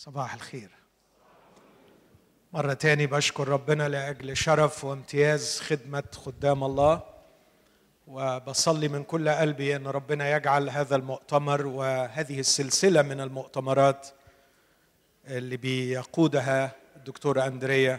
[0.00, 0.70] صباح الخير.
[2.52, 7.02] مرة تاني بشكر ربنا لأجل شرف وامتياز خدمة خدام الله
[8.06, 14.08] وبصلي من كل قلبي أن ربنا يجعل هذا المؤتمر وهذه السلسلة من المؤتمرات
[15.26, 17.98] اللي بيقودها الدكتور أندريا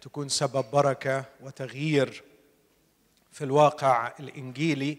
[0.00, 2.24] تكون سبب بركة وتغيير
[3.32, 4.98] في الواقع الإنجيلي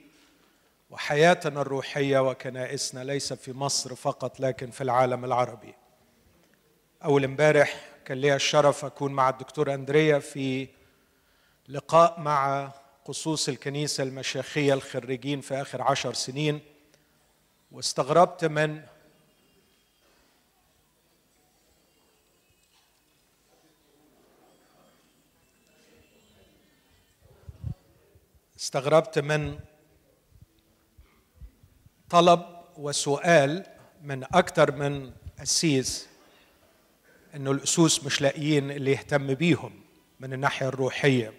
[0.89, 5.73] وحياتنا الروحية وكنائسنا ليس في مصر فقط لكن في العالم العربي.
[7.03, 10.67] أول امبارح كان لي الشرف أكون مع الدكتور أندريا في
[11.67, 12.71] لقاء مع
[13.05, 16.59] قصوص الكنيسة المشاخية الخريجين في آخر عشر سنين.
[17.71, 18.83] واستغربت من
[28.57, 29.59] استغربت من
[32.09, 32.45] طلب
[32.77, 33.65] وسؤال
[34.01, 36.07] من أكثر من أسيس
[37.37, 39.71] إنه الأسوس مش لاقيين اللي يهتم بيهم
[40.19, 41.33] من الناحية الروحية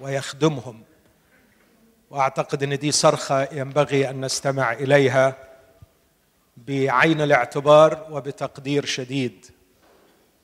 [0.00, 0.82] ويخدمهم.
[2.10, 5.36] وأعتقد إن دي صرخة ينبغي أن نستمع إليها
[6.56, 9.46] بعين الاعتبار وبتقدير شديد.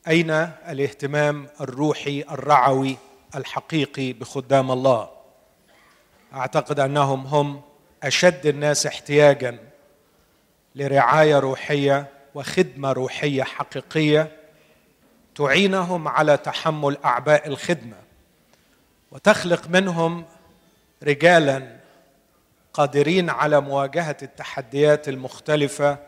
[0.08, 0.30] أين
[0.68, 2.96] الاهتمام الروحي الرعوي
[3.34, 5.08] الحقيقي بخدام الله؟
[6.34, 7.60] أعتقد أنهم هم
[8.02, 9.58] أشد الناس احتياجا
[10.74, 14.37] لرعاية روحية وخدمة روحية حقيقية
[15.38, 17.96] تعينهم على تحمل أعباء الخدمة.
[19.12, 20.24] وتخلق منهم
[21.02, 21.76] رجالا
[22.72, 25.98] قادرين على مواجهة التحديات المختلفة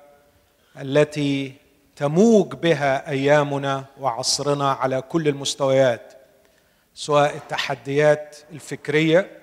[0.81, 1.55] التي
[1.97, 6.13] تموج بها أيامنا وعصرنا على كل المستويات
[6.95, 9.39] سواء التحديات الفكرية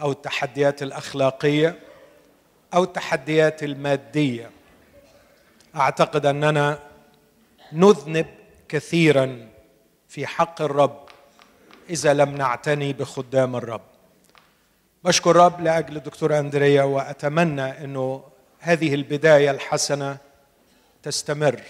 [0.00, 1.78] أو التحديات الأخلاقية
[2.74, 4.50] أو التحديات المادية.
[5.76, 6.78] أعتقد أننا
[7.72, 8.26] نذنب
[8.68, 9.48] كثيرا
[10.08, 11.00] في حق الرب
[11.90, 13.80] إذا لم نعتني بخدام الرب.
[15.04, 18.24] بشكر الرب لأجل الدكتور أندريا وأتمنى إنه
[18.58, 20.16] هذه البداية الحسنة
[21.02, 21.60] تستمر.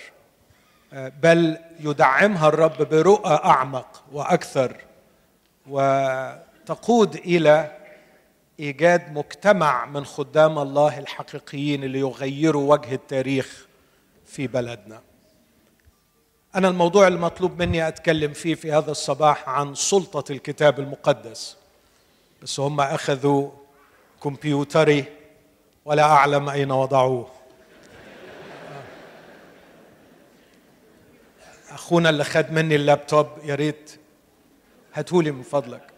[0.93, 4.77] بل يدعمها الرب برؤى أعمق وأكثر
[5.67, 7.77] وتقود إلى
[8.61, 13.67] إيجاد مجتمع من خدام الله الحقيقيين اللي يغيروا وجه التاريخ
[14.27, 15.01] في بلدنا.
[16.55, 21.57] أنا الموضوع المطلوب مني أتكلم فيه في هذا الصباح عن سلطة الكتاب المقدس.
[22.43, 23.51] بس هم أخذوا
[24.23, 25.05] كمبيوتري
[25.85, 27.31] ولا أعلم أين وضعوه.
[31.71, 34.01] أخونا اللي خد مني اللابتوب يا ريت
[34.95, 35.91] هاتولي من فضلك.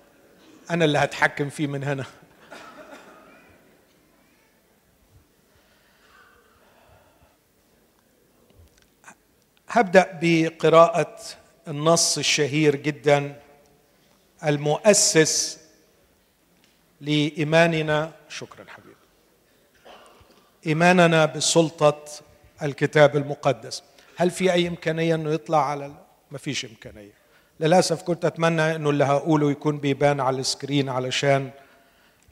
[0.70, 2.04] أنا اللي هتحكم فيه من هنا.
[9.76, 11.16] هبدأ بقراءة
[11.68, 13.40] النص الشهير جدا
[14.44, 15.60] المؤسس
[17.00, 18.12] لإيماننا.
[18.28, 18.96] شكرا حبيبي.
[20.66, 22.04] إيماننا بسلطة
[22.62, 23.82] الكتاب المقدس.
[24.16, 25.92] هل في أي إمكانية إنه يطلع على
[26.30, 27.12] ما فيش إمكانية.
[27.60, 31.50] للأسف كنت أتمنى إنه اللي هقوله يكون بيبان على السكرين علشان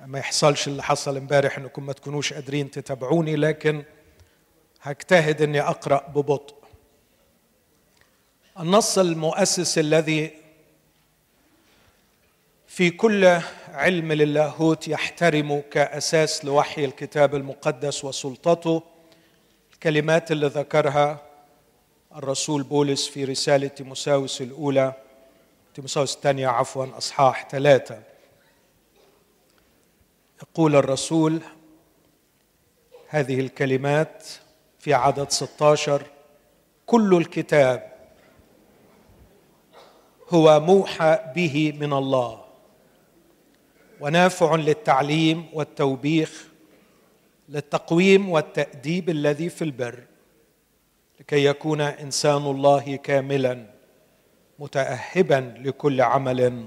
[0.06, 3.82] ما يحصلش اللي حصل امبارح إنكم ما تكونوش قادرين تتابعوني لكن
[4.82, 6.63] هجتهد إني أقرأ ببطء.
[8.60, 10.30] النص المؤسس الذي
[12.66, 18.82] في كل علم للاهوت يحترم كأساس لوحي الكتاب المقدس وسلطته
[19.72, 21.22] الكلمات اللي ذكرها
[22.16, 24.92] الرسول بولس في رسالة تيموساوس الأولى
[25.74, 28.02] تيموساوس الثانية عفوا أصحاح ثلاثة.
[30.42, 31.40] يقول الرسول
[33.08, 34.24] هذه الكلمات
[34.78, 36.02] في عدد 16
[36.86, 37.93] كل الكتاب
[40.30, 42.44] هو موحى به من الله.
[44.00, 46.48] ونافع للتعليم والتوبيخ
[47.48, 50.02] للتقويم والتأديب الذي في البر
[51.20, 53.66] لكي يكون إنسان الله كاملا
[54.58, 56.66] متاهبا لكل عمل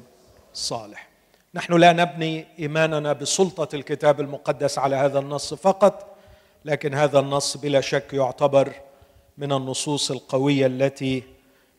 [0.54, 1.08] صالح.
[1.54, 6.18] نحن لا نبني إيماننا بسلطة الكتاب المقدس على هذا النص فقط
[6.66, 8.74] لكن هذا النص بلا شك يعتبر
[9.38, 11.24] من النصوص القوية التي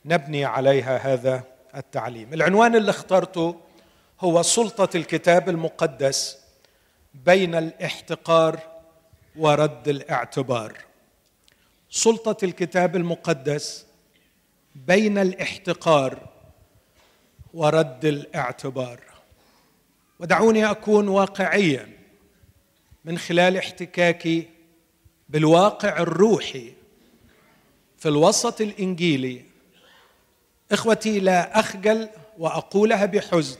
[0.04, 1.42] نبني عليها هذا
[1.76, 2.34] التعليم.
[2.34, 3.56] العنوان اللي اخترته
[4.20, 6.38] هو سلطة الكتاب المقدس
[7.14, 8.60] بين الاحتقار
[9.36, 10.78] ورد الاعتبار.
[11.90, 13.86] سلطة الكتاب المقدس
[14.74, 16.28] بين الاحتقار
[17.54, 19.00] ورد الاعتبار.
[20.20, 21.88] ودعوني أكون واقعيا
[23.04, 24.48] من خلال احتكاكي
[25.28, 26.72] بالواقع الروحي
[27.98, 29.44] في الوسط الإنجيلي
[30.72, 33.56] إخوتي لا أخجل وأقولها بحزن.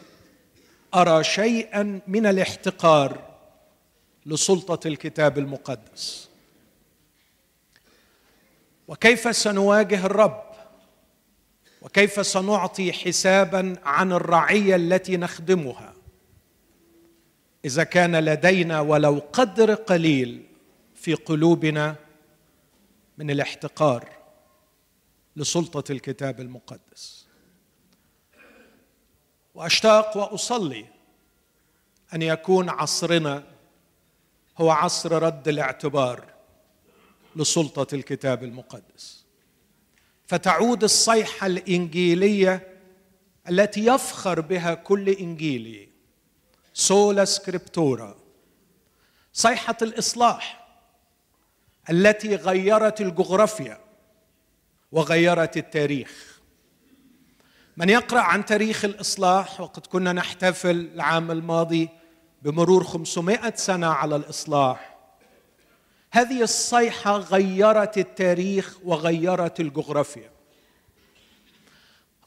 [0.94, 3.28] أرى شيئا من الاحتقار
[4.26, 6.28] لسلطة الكتاب المقدس.
[8.88, 10.42] وكيف سنواجه الرب؟
[11.82, 15.94] وكيف سنعطي حسابا عن الرعية التي نخدمها؟
[17.64, 20.42] إذا كان لدينا ولو قدر قليل
[20.94, 21.96] في قلوبنا
[23.18, 24.17] من الاحتقار.
[25.36, 27.26] لسلطة الكتاب المقدس.
[29.54, 30.86] وأشتاق وأصلي
[32.14, 33.44] أن يكون عصرنا
[34.58, 36.34] هو عصر رد الاعتبار
[37.36, 39.24] لسلطة الكتاب المقدس.
[40.26, 42.78] فتعود الصيحة الإنجيلية
[43.48, 45.88] التي يفخر بها كل إنجيلي
[46.74, 48.16] سولا سكريبتورا
[49.32, 50.68] صيحة الإصلاح
[51.90, 53.87] التي غيرت الجغرافيا.
[54.92, 56.40] وغيرت التاريخ.
[57.76, 61.88] من يقرأ عن تاريخ الإصلاح وقد كنا نحتفل العام الماضي
[62.42, 64.98] بمرور 500 سنة على الإصلاح.
[66.10, 70.30] هذه الصيحة غيرت التاريخ وغيرت الجغرافيا.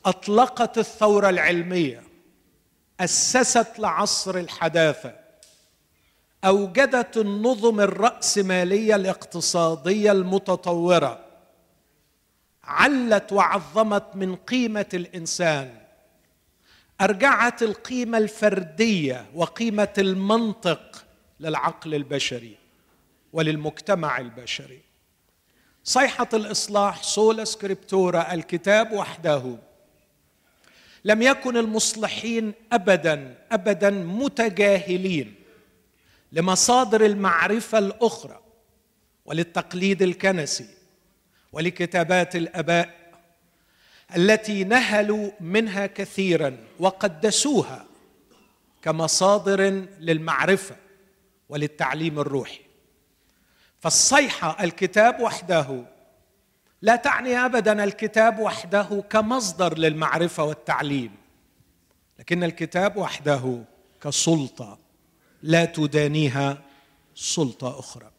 [0.06, 2.04] أطلقت الثورة العلمية
[3.00, 5.16] أسست لعصر الحداثة
[6.46, 11.31] أوجدت النظم الرأسمالية الاقتصادية المتطورة
[12.72, 15.78] علت وعظمت من قيمة الإنسان.
[17.02, 21.06] أرجعت القيمة الفردية وقيمة المنطق
[21.40, 22.56] للعقل البشري
[23.34, 24.80] وللمجتمع البشري.
[25.84, 29.58] صيحة الإصلاح سولا سكريبتورا الكتاب وحده.
[31.06, 35.36] لم يكن المصلحين ابدا ابدا متجاهلين
[36.32, 38.40] لمصادر المعرفة الأخرى
[39.26, 40.81] وللتقليد الكنسي.
[41.52, 43.02] ولكتابات الآباء
[44.16, 47.86] التي نهلوا منها كثيرا وقدسوها
[48.82, 49.62] كمصادر
[50.00, 50.76] للمعرفة
[51.50, 52.62] وللتعليم الروحي.
[53.80, 55.86] فالصيحة الكتاب وحده
[56.82, 61.12] لا تعني ابدا الكتاب وحده كمصدر للمعرفة والتعليم
[62.20, 63.64] لكن الكتاب وحده
[64.02, 64.78] كسلطة
[65.44, 66.58] لا تدانيها
[67.16, 68.11] سلطة أخرى.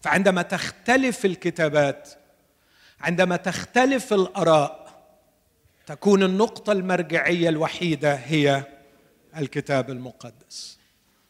[0.00, 2.08] فعندما تختلف الكتابات
[3.00, 4.88] عندما تختلف الآراء
[5.86, 8.64] تكون النقطة المرجعية الوحيدة هي
[9.36, 10.78] الكتاب المقدس.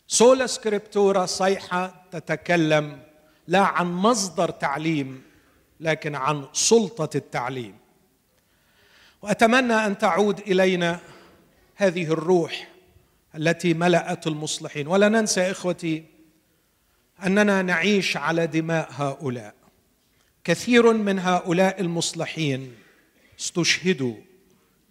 [0.06, 3.02] سولا سكريبتورا صيحة تتكلم
[3.46, 5.22] لا عن مصدر تعليم
[5.80, 7.76] لكن عن سلطة التعليم.
[9.22, 11.00] وأتمنى أن تعود إلينا
[11.76, 12.68] هذه الروح
[13.34, 14.86] التي ملأت المصلحين.
[14.86, 16.04] ولا ننسى إخوتي
[17.26, 19.54] أننا نعيش على دماء هؤلاء.
[20.44, 22.74] كثير من هؤلاء المصلحين
[23.40, 24.14] استشهدوا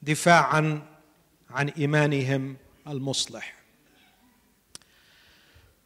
[0.02, 0.82] دفاعا
[1.50, 2.58] عن إيمانهم
[2.88, 3.58] المصلح.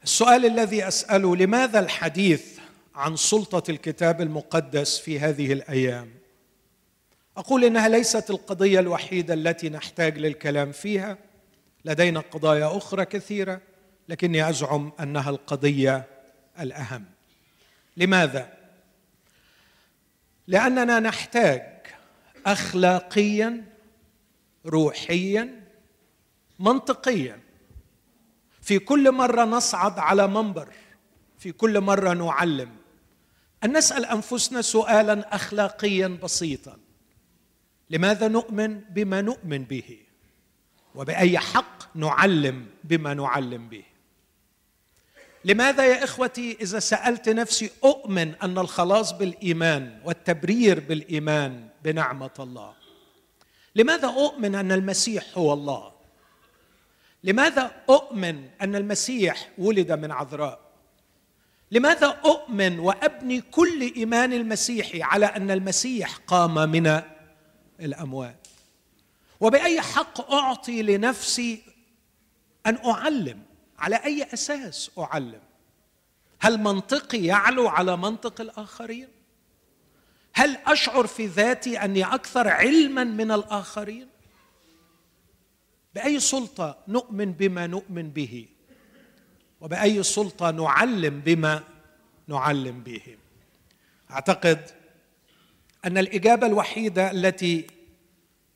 [0.04, 2.60] السؤال الذي أسأله لماذا الحديث
[2.96, 6.10] عن سلطة الكتاب المقدس في هذه الأيام؟
[7.38, 11.18] أقول إنها ليست القضية الوحيدة التي نحتاج للكلام فيها.
[11.86, 13.62] لدينا قضايا أخرى كثيرة
[14.10, 16.08] لكني أزعم أنها القضية
[16.62, 17.06] الأهم.
[17.98, 18.58] لماذا؟
[20.48, 21.64] لأننا نحتاج
[22.46, 23.64] اخلاقيا
[24.66, 25.64] روحيا
[26.60, 27.40] منطقيا.
[28.62, 30.68] في كل مرة نصعد على منبر
[31.38, 32.70] في كل مرة نعلم.
[33.64, 36.78] أن نسأل أنفسنا سؤالا اخلاقيا بسيطا.
[37.90, 40.00] لماذا نؤمن بما نؤمن به؟
[40.96, 43.84] وبأي حق نعلم بما نعلم به؟
[45.46, 52.74] لماذا يا إخوتي إذا سألت نفسي أؤمن أن الخلاص بالإيمان والتبرير بالإيمان بنعمة الله؟
[53.76, 55.92] لماذا أؤمن أن المسيح هو الله؟
[57.24, 60.60] لماذا أؤمن أن المسيح ولد من عذراء؟
[61.72, 67.02] لماذا أؤمن وأبني كل إيمان المسيحي على أن المسيح قام من
[67.80, 68.48] الأموات؟
[69.40, 71.62] وبأي حق أعطي لنفسي
[72.66, 73.51] أن أعلم
[73.82, 75.42] على أي أساس أعلم؟
[76.40, 79.08] هل منطقي يعلو على منطق الآخرين؟
[80.34, 84.08] هل أشعر في ذاتي أني أكثر علما من الآخرين؟
[85.96, 88.46] بأي سلطة نؤمن بما نؤمن به؟
[89.62, 91.64] وبأي سلطة نعلم بما
[92.28, 93.18] نعلم به؟
[94.12, 94.70] أعتقد
[95.86, 97.68] أن الإجابة الوحيدة التي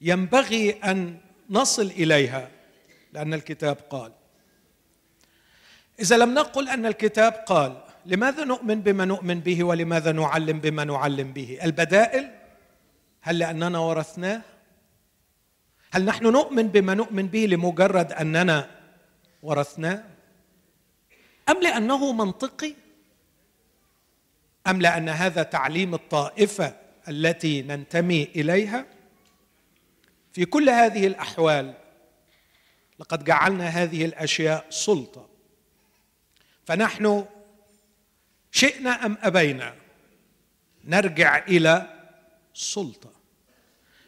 [0.01, 1.17] ينبغي أن
[1.49, 2.51] نصل إليها
[3.13, 4.11] لأن الكتاب قال
[5.99, 11.33] إذا لم نقل أن الكتاب قال لماذا نؤمن بما نؤمن به ولماذا نعلم بما نعلم
[11.33, 12.31] به؟ البدائل؟
[13.21, 14.41] هل لأننا ورثناه؟
[15.91, 18.69] هل نحن نؤمن بما نؤمن به لمجرد أننا
[19.43, 20.03] ورثناه؟
[21.49, 22.73] أم لأنه منطقي؟
[24.67, 26.75] أم لأن هذا تعليم الطائفة
[27.07, 28.85] التي ننتمي إليها؟
[30.33, 31.73] في كل هذه الأحوال
[32.99, 35.34] لقد جعلنا هذه الأشياء سلطة.
[36.65, 37.25] فنحن
[38.51, 39.75] شئنا أم أبينا؟
[40.83, 41.93] نرجع إلى
[42.53, 43.11] سلطة.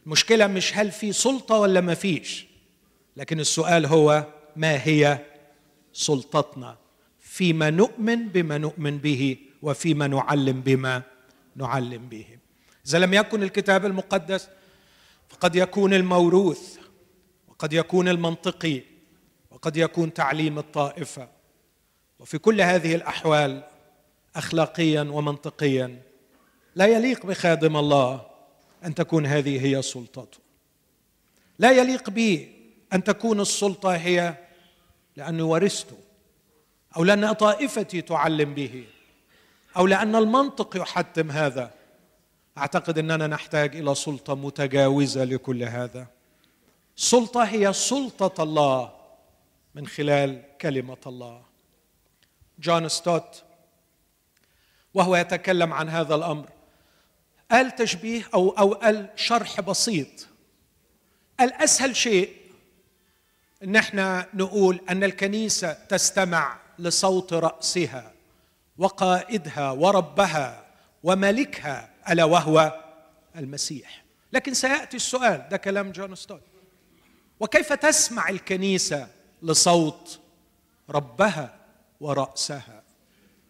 [0.05, 2.47] المشكلة مش هل في سلطة ولا ما فيش
[3.17, 5.25] لكن السؤال هو ما هي
[5.93, 6.77] سلطتنا؟
[7.19, 11.03] فيما نؤمن بما نؤمن به وفيما نعلم بما
[11.55, 12.25] نعلم به.
[12.87, 14.49] إذا لم يكن الكتاب المقدس
[15.29, 16.77] فقد يكون الموروث
[17.47, 18.81] وقد يكون المنطقي
[19.51, 21.36] وقد يكون تعليم الطائفة.
[22.19, 23.63] وفي كل هذه الأحوال
[24.35, 26.01] اخلاقيا ومنطقيا
[26.75, 28.25] لا يليق بخادم الله
[28.85, 30.37] أن تكون هذه هي سلطته.
[31.59, 32.51] لا يليق بي
[32.93, 34.35] أن تكون السلطة هي
[35.15, 35.97] لأني ورثته
[36.97, 38.85] أو لأن طائفتي تعلم به
[39.77, 41.71] أو لأن المنطق يحتم هذا.
[42.57, 46.07] أعتقد إننا نحتاج إلى سلطة متجاوزة لكل هذا.
[46.97, 48.91] السلطه هي سلطة الله
[49.75, 51.41] من خلال كلمة الله.
[52.59, 53.43] جون ستوت
[54.93, 56.49] وهو يتكلم عن هذا الأمر.
[57.51, 60.27] قال تشبيه أو أو قال شرح بسيط.
[61.39, 62.35] الاسهل شيء
[63.63, 68.13] إن إحنا نقول أن الكنيسة تستمع لصوت رأسها
[68.77, 70.65] وقائدها وربها
[71.03, 72.83] وملكها ألا وهو
[73.35, 74.03] المسيح.
[74.33, 76.41] لكن سيأتي السؤال ده كلام جون ستوت.
[77.39, 79.07] وكيف تسمع الكنيسة
[79.43, 80.19] لصوت
[80.89, 81.56] ربها؟
[81.99, 82.83] ورأسها.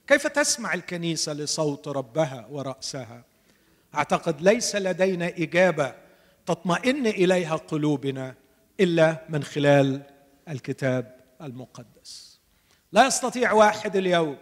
[0.07, 3.23] كيف تسمع الكنيسة لصوت ربها ورأسها؟
[3.95, 5.93] أعتقد ليس لدينا إجابة
[6.45, 8.35] تطمئن إليها قلوبنا
[8.79, 10.01] إلا من خلال
[10.49, 12.39] الكتاب المقدس.
[12.91, 14.37] لا يستطيع واحد اليوم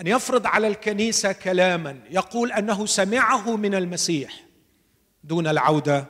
[0.00, 4.44] أن يفرض على الكنيسة كلاما يقول أنه سمعه من المسيح
[5.24, 6.06] دون العودة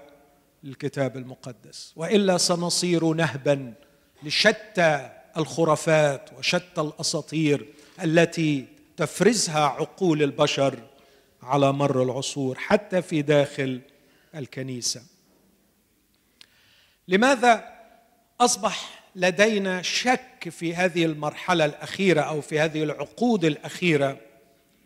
[0.65, 3.75] للكتاب المقدس وإلا سنصير نهبا
[4.23, 7.67] لشتى الخرافات وشتى الأساطير
[8.03, 10.79] التي تفرزها عقول البشر
[11.43, 13.81] على مر العصور حتى في داخل
[14.35, 15.03] الكنيسة.
[17.09, 17.75] لماذا
[18.41, 24.21] أصبح لدينا شك في هذه المرحلة الأخيرة أو في هذه العقود الأخيرة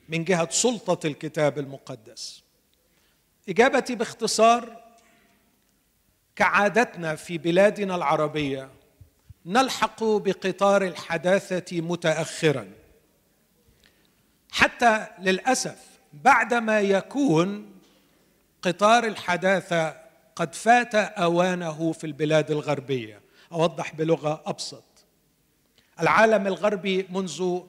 [0.09, 2.43] من جهة سلطة الكتاب المقدس؟
[3.49, 4.83] إجابتي باختصار
[6.37, 8.71] كعادتنا في بلادنا العربية
[9.47, 12.71] نلحق بقطار الحداثة متاخرا.
[14.51, 15.79] حتى للأسف
[16.13, 17.73] بعدما يكون
[18.63, 19.97] قطار الحداثة
[20.37, 23.21] قد فات أوانه في البلاد الغربية.
[23.53, 24.85] أوضح بلغة أبسط.
[26.01, 27.61] العالم الغربي منذ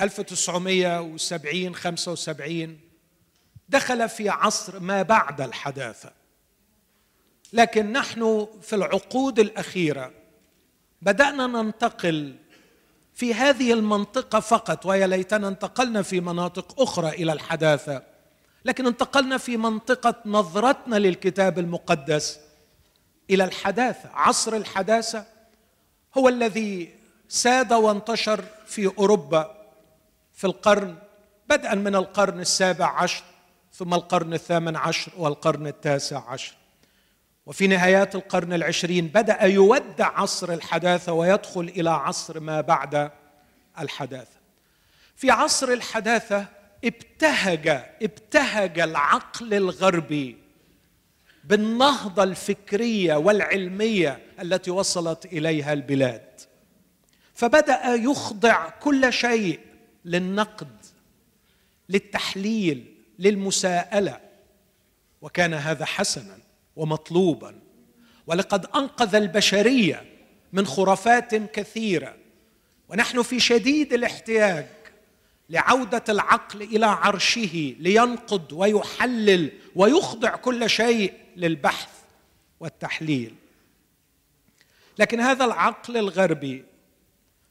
[0.00, 2.80] 1970 75
[3.68, 6.12] دخل في عصر ما بعد الحداثة.
[7.52, 10.12] لكن نحن في العقود الأخيرة
[11.04, 12.36] بدأنا ننتقل
[13.14, 18.02] في هذه المنطقة فقط ويا ليتنا انتقلنا في مناطق أخرى إلى الحداثة
[18.64, 22.40] لكن انتقلنا في منطقة نظرتنا للكتاب المقدس
[23.30, 25.24] إلى الحداثة عصر الحداثة
[26.18, 26.94] هو الذي
[27.28, 29.54] ساد وانتشر في أوروبا
[30.32, 30.96] في القرن
[31.48, 33.22] بدءا من القرن السابع عشر
[33.72, 36.54] ثم القرن الثامن عشر والقرن التاسع عشر.
[37.46, 43.10] وفي نهايات القرن العشرين بدأ يودع عصر الحداثة ويدخل إلى عصر ما بعد
[43.78, 44.40] الحداثة.
[45.16, 46.46] في عصر الحداثة
[46.84, 47.68] ابتهج
[48.02, 50.36] ابتهج العقل الغربي
[51.44, 56.40] بالنهضة الفكرية والعلمية التي وصلت إليها البلاد.
[57.34, 59.60] فبدأ يخضع كل شيء
[60.04, 60.76] للنقد
[61.88, 64.20] للتحليل للمساءلة.
[65.22, 66.43] وكان هذا حسنا.
[66.76, 67.60] ومطلوبا.
[68.26, 70.04] ولقد أنقذ البشرية
[70.52, 72.16] من خرافات كثيرة.
[72.88, 74.66] ونحن في شديد الاحتياج
[75.50, 81.88] لعودة العقل إلى عرشه لينقض ويحلل ويخضع كل شيء للبحث
[82.60, 83.34] والتحليل.
[84.98, 86.64] لكن هذا العقل الغربي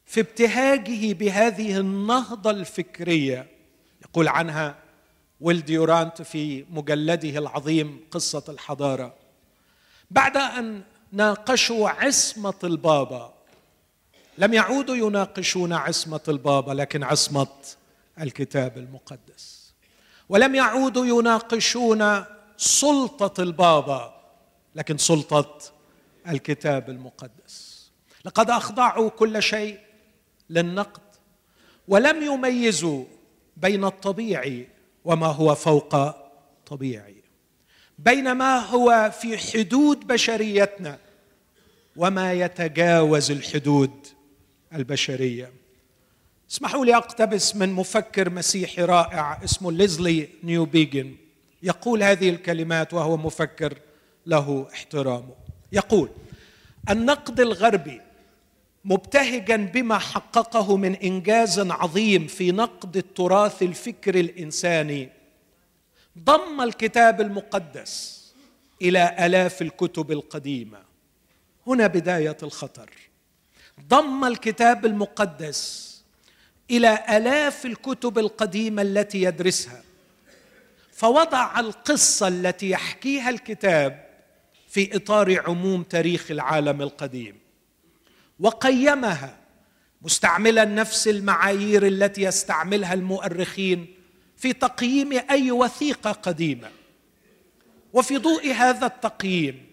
[0.05, 3.47] في ابتهاجه بهذه النهضة الفكرية
[4.01, 4.82] يقول عنها
[5.43, 9.13] ويل ديورانت في مجلده العظيم قصة الحضارة.
[10.11, 10.81] بعد أن
[11.11, 13.33] ناقشوا عصمة البابا
[14.37, 17.47] لم يعودوا يناقشون عصمة البابا لكن عصمة
[18.21, 19.73] الكتاب المقدس.
[20.29, 22.25] ولم يعودوا يناقشون
[22.57, 24.13] سلطة البابا
[24.75, 25.59] لكن سلطة
[26.27, 27.89] الكتاب المقدس.
[28.25, 29.79] لقد أخضعوا كل شيء
[30.49, 31.01] للنقد
[31.87, 33.05] ولم يميزوا
[33.57, 34.72] بين الطبيعي
[35.05, 35.95] وما هو فوق
[36.65, 37.23] طبيعي.
[37.99, 40.97] بين ما هو في حدود بشريتنا
[41.95, 44.07] وما يتجاوز الحدود
[44.73, 45.51] البشرية.
[46.51, 51.15] اسمحوا لي أقتبس من مفكر مسيحي رائع اسمه ليزلي نيوبيجن.
[51.63, 53.77] يقول هذه الكلمات وهو مفكر
[54.25, 55.35] له احترامه.
[55.71, 56.09] يقول
[56.89, 58.01] النقد الغربي
[58.85, 65.09] مبتهجا بما حققه من إنجاز عظيم في نقد التراث الفكري الإنساني.
[66.19, 68.23] ضم الكتاب المقدس
[68.81, 70.79] إلى آلاف الكتب القديمة.
[71.67, 72.89] هنا بداية الخطر.
[73.87, 75.93] ضم الكتاب المقدس
[76.71, 79.83] إلى آلاف الكتب القديمة التي يدرسها.
[80.91, 84.09] فوضع القصة التي يحكيها الكتاب
[84.67, 87.42] في إطار عموم تاريخ العالم القديم.
[88.43, 89.37] وقيمها
[90.01, 93.87] مستعملا نفس المعايير التي يستعملها المؤرخين
[94.37, 96.71] في تقييم أي وثيقة قديمة.
[97.93, 99.65] وفي ضوء هذا التقييم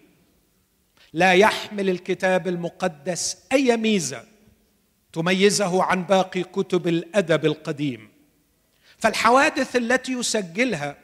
[1.13, 4.23] لا يحمل الكتاب المقدس أي ميزة
[5.13, 8.09] تميزه عن باقي كتب الأدب القديم.
[8.97, 10.97] فالحوادث التي يسجلها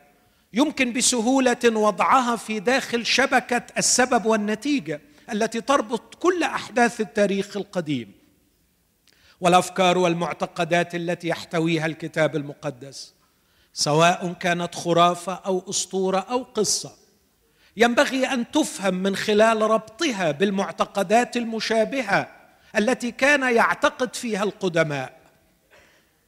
[0.53, 5.01] يمكن بسهولة وضعها في داخل شبكة السبب والنتيجة.
[5.31, 8.11] التي تربط كل أحداث التاريخ القديم
[9.41, 13.13] والأفكار والمعتقدات التي يحتويها الكتاب المقدس
[13.73, 16.95] سواء كانت خرافة أو أسطورة أو قصة.
[17.77, 22.27] ينبغي أن تفهم من خلال ربطها بالمعتقدات المشابهة
[22.77, 25.17] التي كان يعتقد فيها القدماء.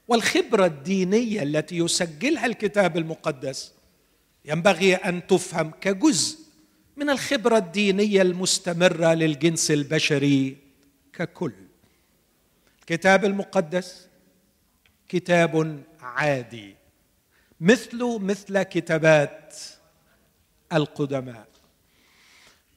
[0.07, 3.71] والخبرة الدينية التي يسجلها الكتاب المقدس
[4.45, 6.48] ينبغي أن تفهم كجزء
[6.99, 10.57] من الخبرة الدينية المستمرة للجنس البشري
[11.13, 11.53] ككل.
[12.79, 14.07] الكتاب المقدس
[15.09, 16.75] كتاب عادي
[17.61, 19.55] مثله مثل كتابات
[20.73, 21.47] القدماء.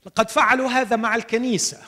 [0.06, 1.78] لقد فعلوا هذا مع الكنيسة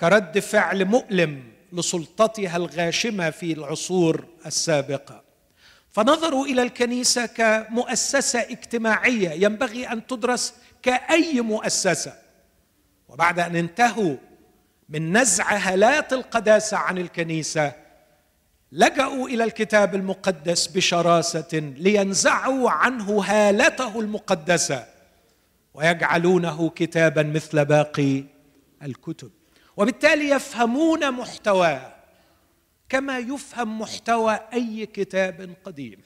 [0.00, 5.22] كرد فعل مؤلم لسلطتها الغاشمة في العصور السابقة.
[5.92, 10.54] فنظروا إلى الكنيسة كمؤسسة اجتماعية ينبغي أن تدرس
[10.86, 12.12] كأي مؤسسة.
[13.08, 14.16] وبعد أن انتهوا
[14.88, 17.72] من نزع هالات القداسة عن الكنيسة
[18.72, 24.86] لجأوا إلى الكتاب المقدس بشراسة لينزعوا عنه هالته المقدسة
[25.74, 28.24] ويجعلونه كتابا مثل باقي
[28.82, 29.30] الكتب.
[29.76, 31.94] وبالتالي يفهمون محتواه
[32.88, 35.98] كما يفهم محتوى أي كتاب قديم.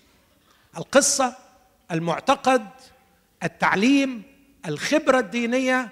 [0.77, 1.37] القصة
[1.91, 2.67] المعتقد
[3.43, 4.30] التعليم
[4.67, 5.89] الخبرة الدينية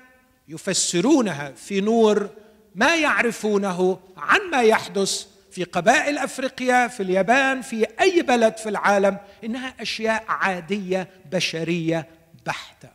[0.48, 2.30] يفسرونها في نور
[2.74, 9.18] ما يعرفونه عن ما يحدث في قبائل أفريقيا في اليابان في أي بلد في العالم
[9.44, 12.08] إنها أشياء عادية بشرية
[12.46, 12.88] بحتة.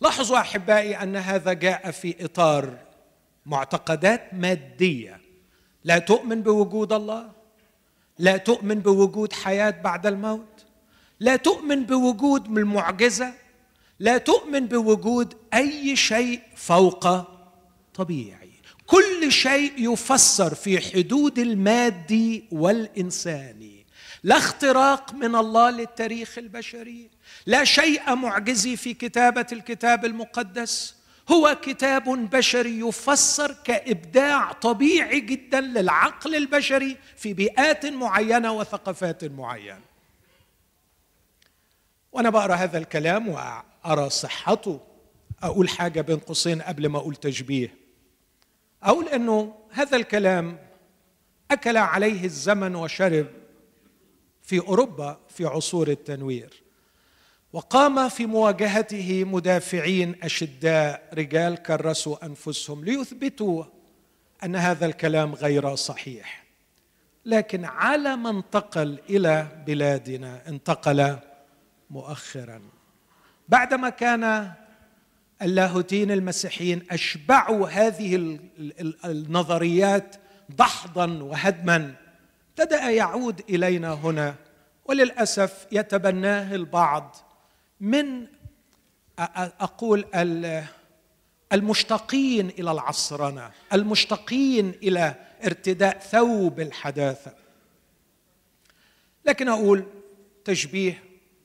[0.00, 2.76] لاحظوا أحبائي أن هذا جاء في إطار
[3.46, 5.20] معتقدات مادية.
[5.84, 7.30] لا تؤمن بوجود الله
[8.18, 10.64] لا تؤمن بوجود حياة بعد الموت
[11.20, 13.32] لا تؤمن بوجود المعجزة
[14.00, 17.08] لا تؤمن بوجود أي شيء فوق
[17.94, 18.50] طبيعي.
[18.86, 23.86] كل شيء يفسر في حدود المادي والإنساني.
[24.22, 27.10] لا اختراق من الله للتاريخ البشري.
[27.46, 30.94] لا شيء معجزي في كتابة الكتاب المقدس.
[31.28, 39.80] هو كتاب بشري يفسر كإبداع طبيعي جدا للعقل البشري في بيئات معينة وثقافات معينة.
[42.12, 43.28] وأنا بقرأ هذا الكلام
[43.84, 44.80] وارى صحته؟
[45.42, 47.74] أقول حاجة بين قوسين قبل ما أقول تشبيه.
[48.82, 50.58] أقول إنه هذا الكلام
[51.50, 53.26] أكل عليه الزمن وشرب
[54.42, 56.62] في أوروبا في عصور التنوير
[57.52, 63.64] وقام في مواجهته مدافعين أشداء رجال كرسوا أنفسهم ليثبتوا
[64.44, 66.44] أن هذا الكلام غير صحيح.
[67.24, 71.16] لكن على ما انتقل إلى بلادنا انتقل
[71.90, 72.62] مؤخرا.
[73.50, 74.52] بعدما كان
[75.42, 78.38] اللاهوتيين المسيحيين أشبعوا هذه
[79.04, 80.16] النظريات
[80.48, 81.94] دحضا وهدما
[82.50, 84.34] ابتدأ يعود إلينا هنا
[84.84, 87.16] وللأسف يتبناه البعض
[87.80, 88.26] من
[89.60, 90.04] أقول
[91.52, 97.34] المشتاقين إلى العصرنه المشتاقين إلى ارتداء ثوب الحداثة.
[99.24, 99.84] لكن أقول
[100.44, 101.02] تشبيه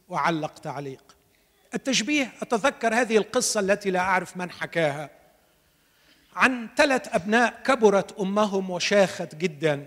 [0.07, 1.04] وعلق تعليق.
[1.75, 5.09] التشبيه أتذكر هذه القصة التي لا أعرف من حكاها.
[6.35, 9.85] عن ثلاث أبناء كبرت أمهم وشاخت جدا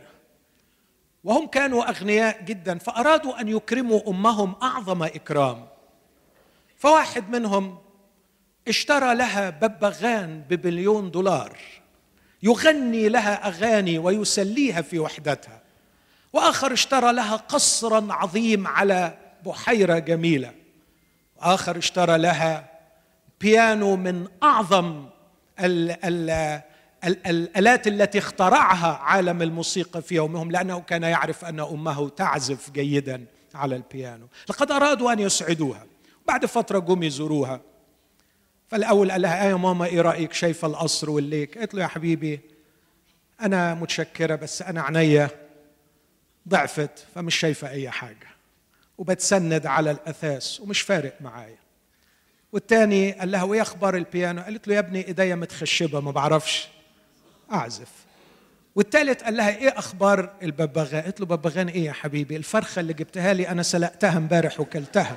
[1.24, 5.66] وهم كانوا أغنياء جدا فأرادوا أن يكرموا أمهم أعظم إكرام.
[6.76, 7.78] فواحد منهم
[8.68, 11.58] اشترى لها ببغان ببليون دولار
[12.42, 15.62] يغني لها أغاني ويسليها في وحدتها.
[16.32, 20.54] وآخر اشترى لها قصرا عظيم على بحيرة جميلة.
[21.40, 22.70] واخر اشترى لها
[23.40, 25.06] بيانو من أعظم
[25.60, 26.30] ال ال
[27.04, 33.24] ال الآلات التي اخترعها عالم الموسيقى في يومهم لأنه كان يعرف أن أمه تعزف جيدا
[33.54, 34.26] على البيانو.
[34.48, 35.86] لقد أرادوا أن يسعدوها.
[36.26, 37.60] بعد فترة جم يزوروها.
[38.68, 41.58] فالأول قال لها آه يا ماما إيه رأيك؟ شايفة القصر والليك.
[41.58, 42.40] قالت له يا حبيبي
[43.40, 45.30] أنا متشكرة بس أنا عينيا
[46.48, 48.27] ضعفت فمش شايفة أي حاجة.
[48.98, 51.58] وبتسند على الأثاث ومش فارق معايا.
[52.52, 56.68] والتاني قال لها وايه أخبار البيانو؟ قالت له يا ابني إيديا متخشبة ما بعرفش.
[57.52, 57.88] أعزف.
[58.74, 63.34] والتالت قال لها إيه أخبار الببغاء؟ قالت له ببغان إيه يا حبيبي؟ الفرخة اللي جبتها
[63.34, 65.16] لي أنا سلقتها امبارح وكلتها.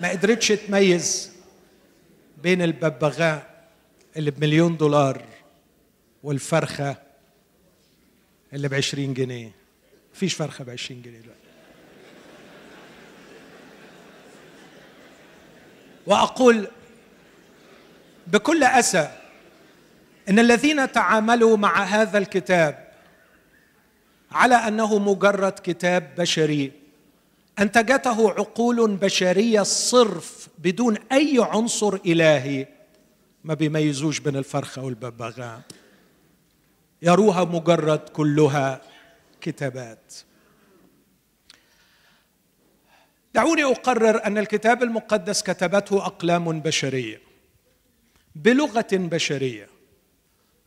[0.00, 1.32] ما قدرتش تميز
[2.42, 3.54] بين الببغاء
[4.16, 5.22] اللي بمليون دولار
[6.22, 7.03] والفرخة
[8.54, 9.50] اللي بعشرين جنيه.
[10.14, 11.40] مفيش فرخة بعشرين جنيه دلوقتي.
[16.06, 16.68] وأقول
[18.26, 19.18] بكل أسى
[20.28, 22.88] إن الذين تعاملوا مع هذا الكتاب
[24.32, 26.72] على أنه مجرد كتاب بشري
[27.58, 32.66] أنتجته عقول بشرية صرف بدون أي عنصر إلهي
[33.44, 35.60] ما بيميزوش بين الفرخة والببغاء.
[37.04, 38.80] يروها مجرد كلها
[39.40, 40.14] كتابات.
[43.34, 47.20] دعوني أقرر أن الكتاب المقدس كتبته أقلام بشرية
[48.34, 49.68] بلغة بشرية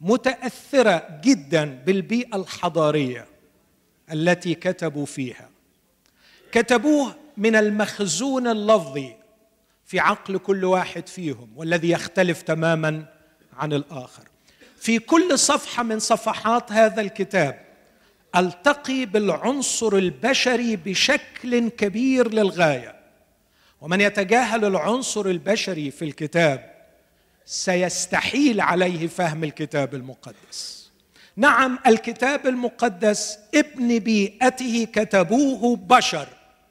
[0.01, 3.25] متأثرة جدا بالبيئة الحضارية
[4.11, 5.49] التي كتبوا فيها.
[6.51, 9.15] كتبوه من المخزون اللفظي
[9.85, 13.05] في عقل كل واحد فيهم والذي يختلف تماما
[13.53, 14.23] عن الآخر.
[14.77, 17.67] في كل صفحة من صفحات هذا الكتاب
[18.35, 22.95] ألتقي بالعنصر البشري بشكل كبير للغاية.
[23.81, 26.73] ومن يتجاهل العنصر البشري في الكتاب
[27.45, 30.89] سيستحيل عليه فهم الكتاب المقدس.
[31.35, 36.27] نعم الكتاب المقدس ابن بيئته كتبوه بشر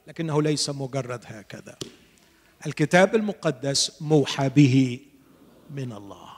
[0.06, 1.76] لكنه ليس مجرد هكذا.
[2.66, 5.00] الكتاب المقدس موحى به
[5.70, 6.35] من الله.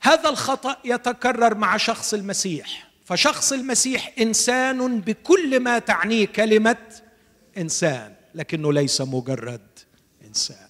[0.00, 2.88] هذا الخطأ يتكرر مع شخص المسيح.
[3.04, 6.76] فشخص المسيح إنسان بكل ما تعنيه كلمة
[7.58, 9.68] إنسان لكنه ليس مجرد
[10.28, 10.68] إنسان.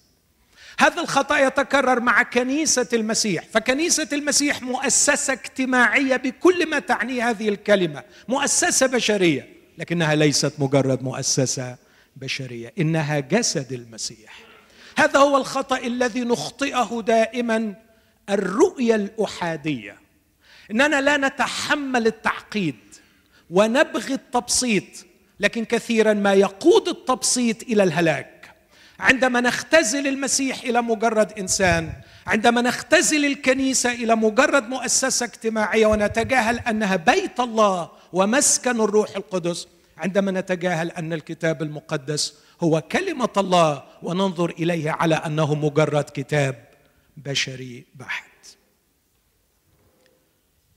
[0.79, 3.43] هذا الخطأ يتكرر مع كنيسة المسيح.
[3.53, 11.77] فكنيسة المسيح مؤسسة اجتماعية بكل ما تعنيه هذه الكلمة مؤسسة بشرية لكنها ليست مجرد مؤسسة
[12.15, 14.39] بشرية إنها جسد المسيح.
[14.97, 17.75] هذا هو الخطأ الذي نخطئه دائما
[18.29, 19.95] الرؤية الأحادية.
[20.71, 22.75] إننا لا نتحمل التعقيد
[23.49, 24.83] ونبغي التبسيط
[25.39, 28.55] لكن كثيرا ما يقود التبسيط إلى الهلاك.
[28.99, 31.93] عندما نختزل المسيح إلى مجرد إنسان
[32.27, 40.31] عندما نختزل الكنيسة إلى مجرد مؤسسة اجتماعية ونتجاهل أنها بيت الله ومسكن الروح القدس عندما
[40.31, 46.68] نتجاهل أن الكتاب المقدس هو كلمة الله وننظر إليه على أنه مجرد كتاب.
[47.25, 48.29] بشري بحت.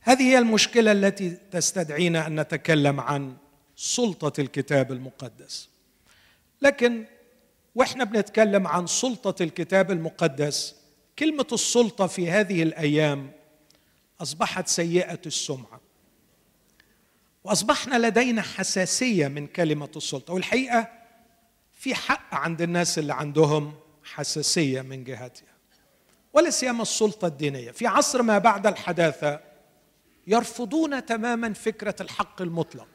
[0.00, 3.36] هذه هي المشكلة التي تستدعينا أن نتكلم عن
[3.76, 5.68] سلطة الكتاب المقدس.
[6.62, 7.04] لكن
[7.74, 10.76] وإحنا بنتكلم عن سلطة الكتاب المقدس
[11.18, 13.32] كلمة السلطة في هذه الأيام
[14.20, 15.80] أصبحت سيئة السمعة.
[17.44, 20.34] وأصبحنا لدينا حساسية من كلمة السلطة.
[20.34, 20.88] والحقيقة
[21.72, 23.74] في حق عند الناس اللي عندهم
[24.04, 25.51] حساسية من جهتها.
[26.32, 27.70] ولا سيما السلطة الدينية.
[27.70, 29.40] في عصر ما بعد الحداثة
[30.26, 32.88] يرفضون تماما فكرة الحق المطلق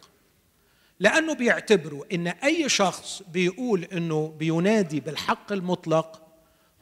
[1.00, 6.22] لأنه بيعتبروا إن أي شخص بيقول إنه بينادي بالحق المطلق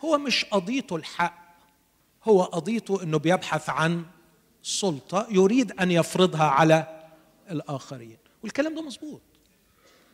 [0.06, 1.46] هو مش قضيته الحق
[2.24, 4.06] هو قضيته إنه بيبحث عن
[4.64, 7.06] سلطة يريد أن يفرضها على
[7.52, 8.18] الآخرين.
[8.44, 9.22] والكلام ده مظبوط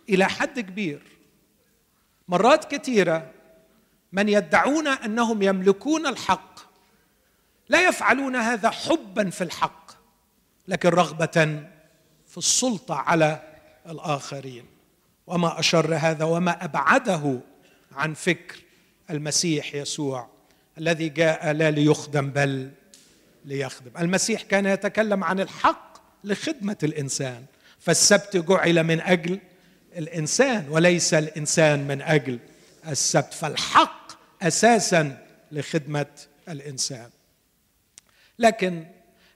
[0.09, 1.01] إلى حد كبير.
[2.27, 3.31] مرات كثيرة
[4.11, 6.59] من يدعون أنهم يملكون الحق
[7.69, 9.91] لا يفعلون هذا حبا في الحق
[10.67, 11.63] لكن رغبة
[12.27, 13.41] في السلطة على
[13.89, 14.65] الآخرين.
[15.27, 17.39] وما أشر هذا وما أبعده
[17.91, 18.55] عن فكر
[19.09, 20.29] المسيح يسوع
[20.77, 22.71] الذي جاء لا ليخدم بل
[23.45, 23.91] ليخدم.
[23.99, 27.45] المسيح كان يتكلم عن الحق لخدمة الإنسان
[27.79, 29.39] فالسبت جعل من أجل
[29.97, 32.39] الإنسان وليس الإنسان من أجل
[32.87, 34.00] السبت فالحق
[34.41, 36.05] أساسا لخدمة
[36.49, 37.09] الإنسان.
[38.39, 38.85] لكن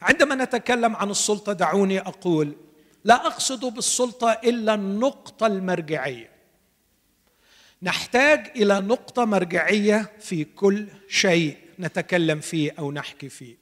[0.02, 2.56] عندما نتكلم عن السلطة دعوني أقول
[3.04, 6.30] لا أقصد بالسلطة إلا النقطة المرجعية.
[7.82, 13.56] نحتاج إلى نقطة مرجعية في كل شيء نتكلم فيه أو نحكي فيه.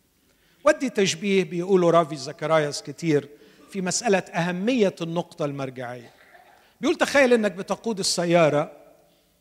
[0.66, 3.30] ودي تشبيه بيقولوا رافي زكراياس كتير
[3.72, 6.12] في مسألة أهمية النقطة المرجعية.
[6.82, 8.72] بيقول تخيل إنك بتقود السيارة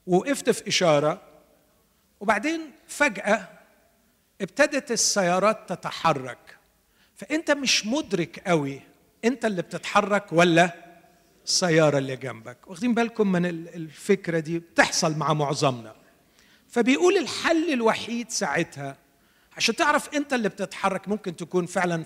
[0.06, 1.31] ووقفت في إشارة
[2.22, 3.48] وبعدين فجأة
[4.40, 6.56] ابتدت السيارات تتحرك.
[7.16, 8.80] فأنت مش مدرك قوي
[9.24, 10.70] أنت اللي بتتحرك ولا
[11.44, 12.56] السيارة اللي جنبك.
[12.66, 15.94] واخدين بالكم من الفكرة دي؟ بتحصل مع معظمنا.
[16.68, 18.96] فبيقول الحل الوحيد ساعتها
[19.56, 22.04] عشان تعرف أنت اللي بتتحرك ممكن تكون فعلا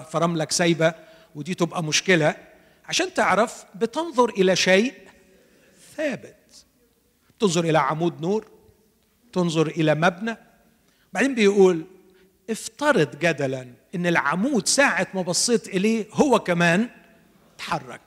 [0.00, 0.94] فرملك سايبة
[1.34, 2.36] ودي تبقى مشكلة
[2.84, 4.94] عشان تعرف بتنظر إلى شيء
[5.96, 6.36] ثابت.
[7.40, 8.61] تنظر إلى عمود نور
[9.32, 10.36] تنظر إلى مبنى.
[11.12, 11.84] بعدين بيقول
[12.50, 16.88] افترض جدلا إن العمود ساعة ما بصيت إليه هو كمان
[17.58, 18.00] تحرك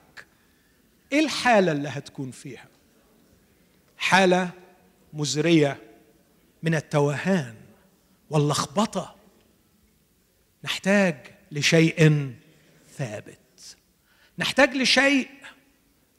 [1.12, 2.68] إيه الحالة اللي هتكون فيها؟
[3.96, 4.50] حالة
[5.12, 5.82] مزرية
[6.62, 7.54] من التوهان
[8.30, 9.16] واللخبطة.
[10.64, 11.16] نحتاج
[11.52, 12.30] لشيء
[12.96, 13.76] ثابت.
[14.38, 15.28] نحتاج لشيء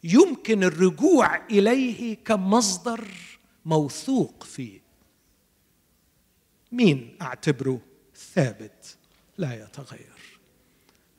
[0.03, 3.07] يمكن الرجوع إليه كمصدر
[3.65, 4.86] موثوق فيه.
[6.71, 7.79] مين أعتبره
[8.33, 8.97] ثابت؟
[9.37, 10.17] لا يتغير.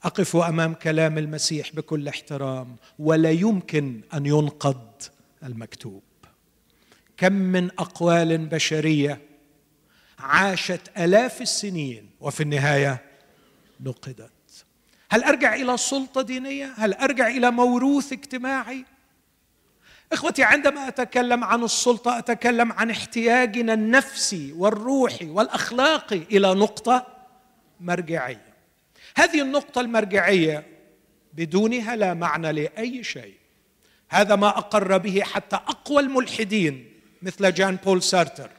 [0.02, 5.02] أقف أمام كلام المسيح بكل احترام ولا يمكن أن ينقض
[5.42, 6.02] المكتوب.
[7.16, 9.20] كم من أقوال بشرية
[10.18, 13.02] عاشت آلاف السنين وفي النهاية
[13.80, 14.30] نقدت
[15.10, 18.84] هل أرجع إلى سلطة دينية؟ هل أرجع إلى موروث اجتماعي؟
[20.12, 27.06] إخوتي عندما أتكلم عن السلطة أتكلم عن احتياجنا النفسي والروحي والأخلاقي إلى نقطة
[27.80, 28.48] مرجعية.
[29.16, 30.66] هذه النقطة المرجعية
[31.32, 33.34] بدونها لا معنى لأي شيء.
[34.08, 36.92] هذا ما أقر به حتى أقوى الملحدين
[37.22, 38.50] مثل جان بول سارتر.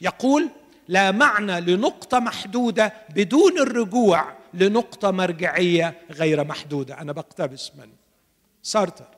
[0.00, 0.48] يقول
[0.88, 7.00] لا معنى لنقطة محدودة بدون الرجوع لنقطة مرجعية غير محدودة.
[7.00, 7.88] أنا بقتبس من
[8.62, 9.15] سارتر.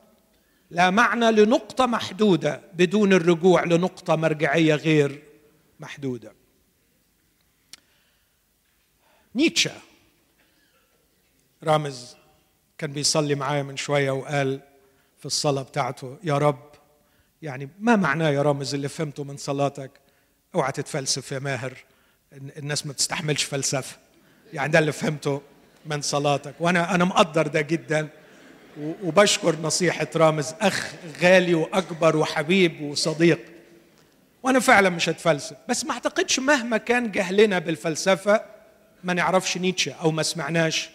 [0.71, 5.23] لا معنى لنقطة محدودة بدون الرجوع لنقطة مرجعية غير
[5.79, 6.33] محدودة.
[9.35, 9.71] نيتشه
[11.63, 12.15] رامز
[12.77, 14.59] كان بيصلي معايا من شوية وقال
[15.19, 16.69] في الصلاة بتاعته يا رب.
[17.41, 19.91] يعني ما معناه يا رامز اللي فهمته من صلاتك؟
[20.55, 21.73] اوعى تتفلسف يا ماهر
[22.33, 23.97] الناس ما بتستحملش فلسفة.
[24.53, 25.41] يعني ده اللي فهمته
[25.85, 26.55] من صلاتك.
[26.59, 28.09] وأنا أنا مقدر ده جدا.
[28.79, 33.39] وبشكر نصيحة رامز أخ غالي وأكبر وحبيب وصديق.
[34.43, 38.41] وأنا فعلا مش هتفلسف بس ما أعتقدش مهما كان جهلنا بالفلسفة
[39.03, 40.89] ما نعرفش نيتشه أو ما سمعناش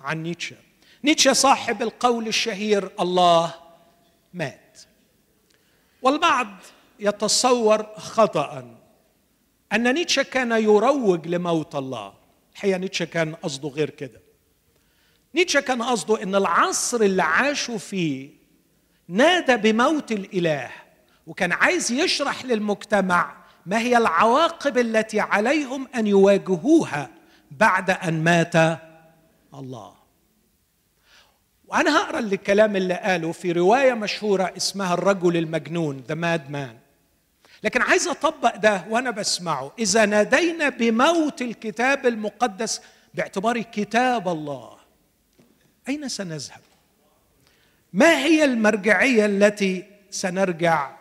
[0.00, 0.56] عن نيتشه.
[1.04, 3.54] نيتشه صاحب القول الشهير الله
[4.34, 4.78] مات.
[6.02, 6.48] والبعض
[7.00, 8.76] يتصور خطأ
[9.72, 12.12] أن نيتشه كان يروج لموت الله.
[12.52, 14.25] الحقيقة نيتشه كان قصده غير كده.
[15.36, 18.30] نيتشه كان قصده أن العصر اللي عاشوا فيه
[19.08, 20.70] نادى بموت الإله
[21.26, 27.10] وكان عايز يشرح للمجتمع ما هي العواقب التي عليهم أن يواجهوها
[27.50, 28.54] بعد أن مات
[29.54, 29.94] الله.
[31.66, 36.78] وأنا هقرأ الكلام اللي قاله في رواية مشهورة اسمها الرجل المجنون ذا ماد مان
[37.62, 39.72] لكن عايز أطبق ده وأنا بسمعه.
[39.78, 42.80] إذا نادينا بموت الكتاب المقدس
[43.14, 44.75] باعتباره كتاب الله
[45.88, 46.60] أين سنذهب؟
[47.92, 50.96] ما هي المرجعية التي سنرجع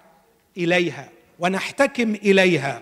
[0.57, 2.81] إليها ونحتكم إليها؟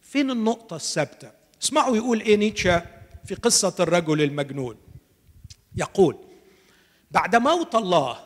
[0.00, 1.30] فين النقطة الثابتة؟
[1.62, 2.82] اسمعوا يقول إيه نيتشه
[3.24, 4.76] في قصة الرجل المجنون.
[5.76, 6.16] يقول
[7.10, 8.18] بعد موت الله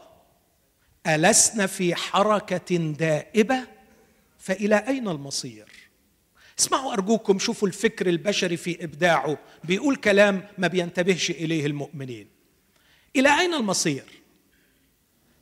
[1.07, 3.67] ألسنا في حركة دائبة
[4.39, 5.69] فإلى أين المصير؟
[6.59, 9.39] اسمعوا أرجوكم شوفوا الفكر البشري في إبداعه.
[9.65, 12.36] بيقول كلام ما بينتبهش إليه المؤمنين.
[13.17, 14.05] إلى أين المصير؟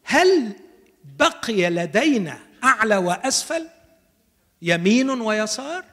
[0.05, 0.53] هل
[1.19, 3.69] بقي لدينا أعلى وأسفل؟
[4.63, 5.85] يمين ويسار؟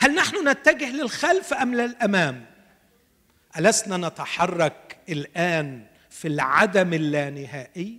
[0.00, 2.46] هل نحن نتجه للخلف أم للأمام؟
[3.58, 7.98] ألسنا نتحرك الآن في العدم اللانهائي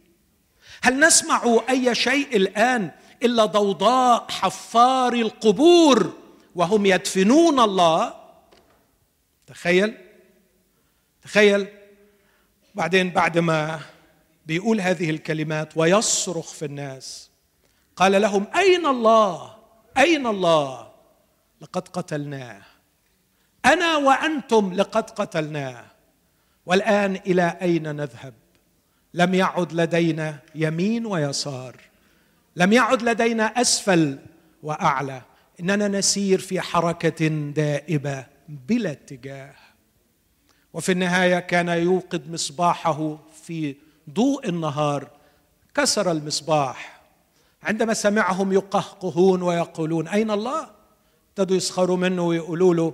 [0.82, 2.92] هل نسمع أي شيء الآن
[3.24, 6.18] إلا ضوضاء حفار القبور
[6.56, 8.14] وهم يدفنون الله
[9.48, 9.98] تخيل
[11.24, 11.68] تخيل
[12.78, 13.80] بعدين بعد ما
[14.46, 17.30] بيقول هذه الكلمات ويصرخ في الناس
[17.96, 19.56] قال لهم أين الله؟
[19.98, 20.92] أين الله؟
[21.62, 22.62] لقد قتلناه.
[23.66, 25.86] أنا وأنتم لقد قتلناه.
[26.66, 28.34] والآن إلى أين نذهب؟
[29.14, 31.76] لم يعد لدينا يمين ويسار
[32.56, 34.20] لم يعد لدينا أسفل
[34.64, 35.22] وأعلى.
[35.60, 39.56] إننا نسير في حركة دائبة بلا اتجاه.
[40.74, 43.76] وفي النهاية كان يوقد مصباحه في
[44.10, 45.08] ضوء النهار
[45.76, 47.02] كسر المصباح.
[47.64, 50.70] عندما سمعهم يقهقهون ويقولون أين الله؟
[51.30, 52.94] ابتدوا يسخروا منه ويقولوا له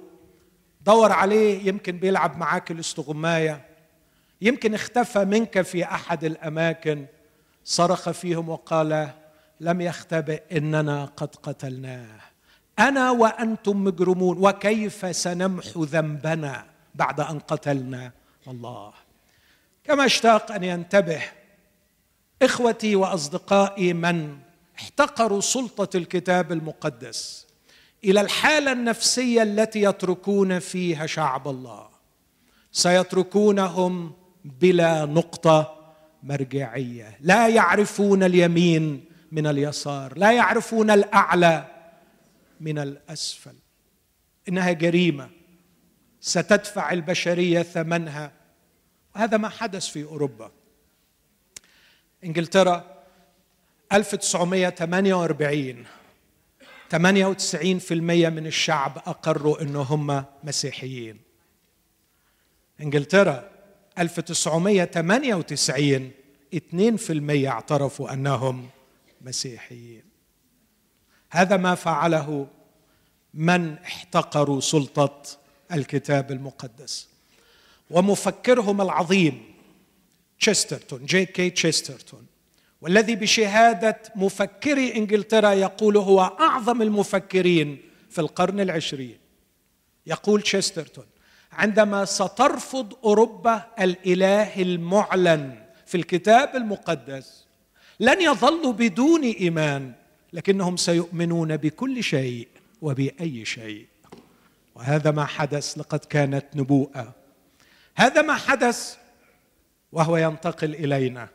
[0.86, 3.66] دور عليه يمكن بيلعب معاك الاستغماية.
[4.42, 7.06] يمكن اختفى منك في أحد الأماكن.
[7.66, 9.10] صرخ فيهم وقال
[9.60, 12.20] لم يختبئ إننا قد قتلناه.
[12.80, 18.12] أنا وأنتم مجرمون وكيف سنمحو ذنبنا؟ بعد أن قتلنا
[18.48, 18.94] الله.
[19.84, 21.22] كما اشتاق أن ينتبه
[22.42, 24.38] إخوتي وأصدقائي من
[24.80, 27.48] احتقروا سلطة الكتاب المقدس
[28.04, 31.90] إلى الحالة النفسية التي يتركون فيها شعب الله.
[32.72, 34.14] سيتركونهم
[34.46, 35.80] بلا نقطة
[36.24, 37.18] مرجعية.
[37.22, 41.66] لا يعرفون اليمين من اليسار لا يعرفون الأعلى
[42.60, 43.56] من الأسفل.
[44.50, 45.30] إنها جريمة.
[46.26, 48.32] ستدفع البشرية ثمنها.
[49.16, 50.52] وهذا ما حدث في أوروبا.
[52.24, 53.04] إنجلترا
[53.94, 55.86] 1948
[56.90, 61.20] 98% من الشعب أقروا إنه هم مسيحيين.
[62.82, 63.50] إنجلترا
[64.00, 66.12] 1998
[66.54, 68.70] 2% اعترفوا أنهم
[69.22, 70.04] مسيحيين.
[71.30, 72.48] هذا ما فعله
[73.34, 75.43] من احتقروا سلطة
[75.74, 77.08] الكتاب المقدس.
[77.90, 79.44] ومفكرهم العظيم
[80.40, 82.26] تشسترتون جي كي تشسترتون
[82.82, 87.78] والذي بشهادة مفكري إنجلترا يقول هو أعظم المفكرين
[88.10, 89.18] في القرن العشرين.
[90.08, 91.06] يقول تشسترتون
[91.52, 97.44] عندما سترفض أوروبا الإله المعلن في الكتاب المقدس
[98.00, 99.92] لن يظلوا بدون إيمان
[100.34, 102.48] لكنهم سيؤمنون بكل شيء
[102.82, 103.86] وبأي شيء.
[104.76, 107.16] وهذا ما حدث لقد كانت نبوءة.
[107.96, 108.98] هذا ما حدث
[109.92, 111.30] وهو ينتقل إلينا.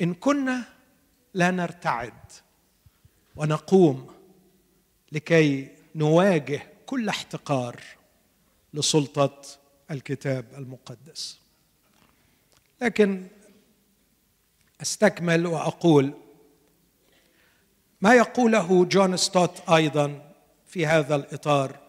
[0.00, 0.64] إن كنا
[1.34, 2.32] لا نرتعد
[3.36, 4.14] ونقوم
[5.12, 7.80] لكي نواجه كل احتقار
[8.74, 9.42] لسلطة
[9.90, 11.38] الكتاب المقدس.
[12.80, 13.26] لكن
[14.82, 16.14] أستكمل وأقول
[18.00, 20.32] ما يقوله جون ستوت أيضا
[20.66, 21.85] في هذا الإطار.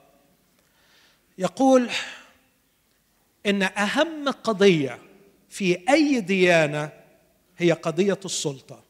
[1.37, 1.89] يقول
[3.45, 4.99] إن أهم قضية
[5.49, 6.89] في أي ديانة
[7.57, 8.83] هي قضية السلطة.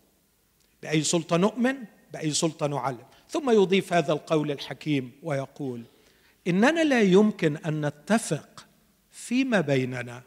[0.84, 1.76] بأي سلطة نؤمن
[2.14, 3.06] بأي سلطة نعلم.
[3.30, 5.84] ثم يضيف هذا القول الحكيم ويقول
[6.48, 8.66] إننا لا يمكن أن نتفق
[9.12, 10.22] فيما بيننا.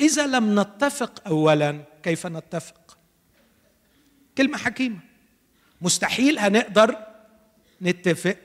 [0.00, 2.98] إذا لم نتفق اولا كيف نتفق؟
[4.38, 4.98] كلمة حكيمة.
[5.80, 6.96] مستحيل هنقدر
[7.82, 8.36] نتفق.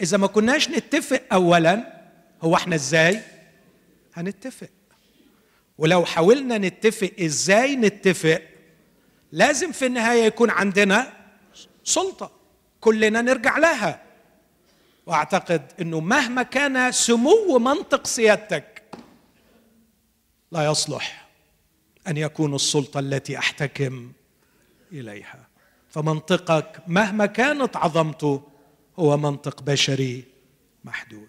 [0.00, 1.91] إذا ما كناش نتفق اولا
[2.42, 3.20] هو إحنا إزاي
[4.14, 4.68] هنتفق؟
[5.78, 8.42] ولو حاولنا نتفق إزاي نتفق
[9.32, 11.12] لازم في النهاية يكون عندنا
[11.84, 12.30] سلطة
[12.80, 14.02] كلنا نرجع لها.
[15.06, 18.82] وأعتقد إنه مهما كان سمو منطق سيادتك
[20.52, 21.28] لا يصلح
[22.08, 24.12] أن يكون السلطة التي أحتكم
[24.92, 25.48] إليها.
[25.88, 28.42] فمنطقك مهما كانت عظمته
[28.98, 30.24] هو منطق بشري
[30.84, 31.28] محدود.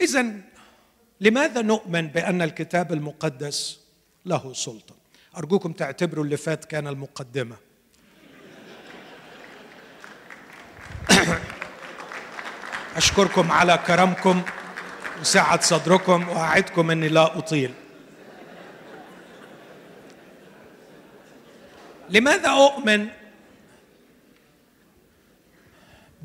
[0.00, 0.26] اذا
[1.20, 3.80] لماذا نؤمن بأن الكتاب المقدس
[4.26, 4.94] له سلطة؟
[5.36, 7.56] أرجوكم تعتبروا اللي فات كان المقدمة.
[12.96, 14.42] أشكركم على كرمكم
[15.20, 17.74] وسعه صدركم وأعدكم إني لا أطيل.
[22.10, 23.08] لماذا أؤمن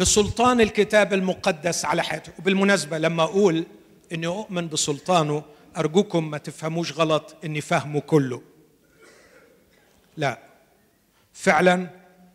[0.01, 2.31] بسلطان الكتاب المقدس على حياته.
[2.39, 3.65] وبالمناسبة لما أقول
[4.11, 5.43] أني أؤمن بسلطانه
[5.77, 8.41] أرجوكم ما تفهموش غلط أني فهمه كله.
[10.17, 10.39] لا
[11.33, 11.89] فعلا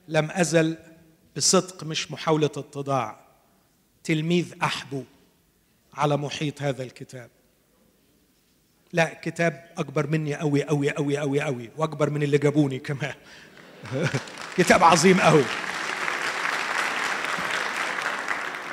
[0.08, 0.76] لم أزل
[1.36, 3.20] بصدق مش محاولة اتضاع
[4.04, 5.02] تلميذ أحبو
[5.94, 7.30] على محيط هذا الكتاب.
[8.92, 13.14] لا كتاب أكبر مني قوي قوي قوي قوي قوي وأكبر من اللي جابوني كمان.
[14.58, 15.44] كتاب عظيم قوي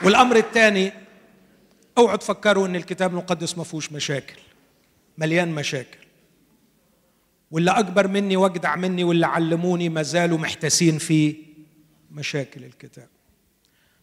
[0.03, 0.91] والأمر الثاني
[1.97, 4.39] أوعوا تفكروا إن الكتاب المقدس ما فيهوش مشاكل
[5.17, 5.97] مليان مشاكل.
[7.51, 11.35] واللي أكبر مني وأجدع مني واللي علموني ما زالوا محتاسين في
[12.11, 13.07] مشاكل الكتاب.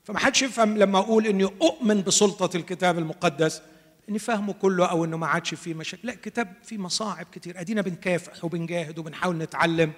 [0.04, 3.62] فما حدش يفهم لما أقول إني أؤمن بسلطة الكتاب المقدس
[4.08, 6.08] اني فاهمه كله أو إنه ما عادش فيه مشاكل.
[6.08, 7.60] لا الكتاب فيه مصاعب كتير.
[7.60, 9.92] أدينا بنكافح وبنجاهد وبنحاول نتعلم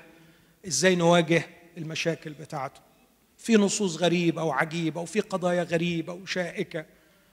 [0.66, 1.42] إزاي نواجه
[1.78, 2.80] المشاكل بتاعته.
[3.42, 6.84] في نصوص غريبه وعجيبه وفي قضايا غريبة وشائكه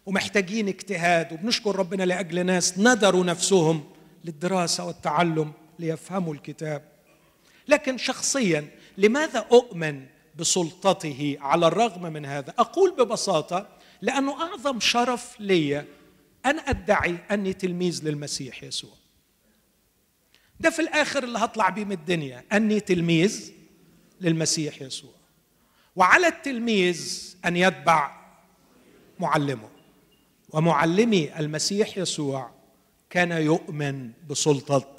[0.05, 3.83] ومحتاجين اجتهاد وبنشكر ربنا لأجل ناس ندروا نفسهم
[4.25, 6.81] للدراسة والتعلم ليفهموا الكتاب.
[7.67, 10.05] لكن شخصيا لماذا أؤمن
[10.35, 13.67] بسلطته على الرغم من هذا؟ أقول ببساطة
[14.01, 15.79] لأنه أعظم شرف لي
[16.45, 18.93] أن أدعي أني تلميذ للمسيح يسوع.
[20.59, 23.51] ده في الآخر اللي هطلع بيه من الدنيا أني تلميذ
[24.21, 25.18] للمسيح يسوع.
[25.99, 28.11] وعلى التلميذ أن يتبع
[29.19, 29.69] معلمه.
[30.49, 32.51] ومعلمي المسيح يسوع
[33.09, 34.95] كان يؤمن بسلطة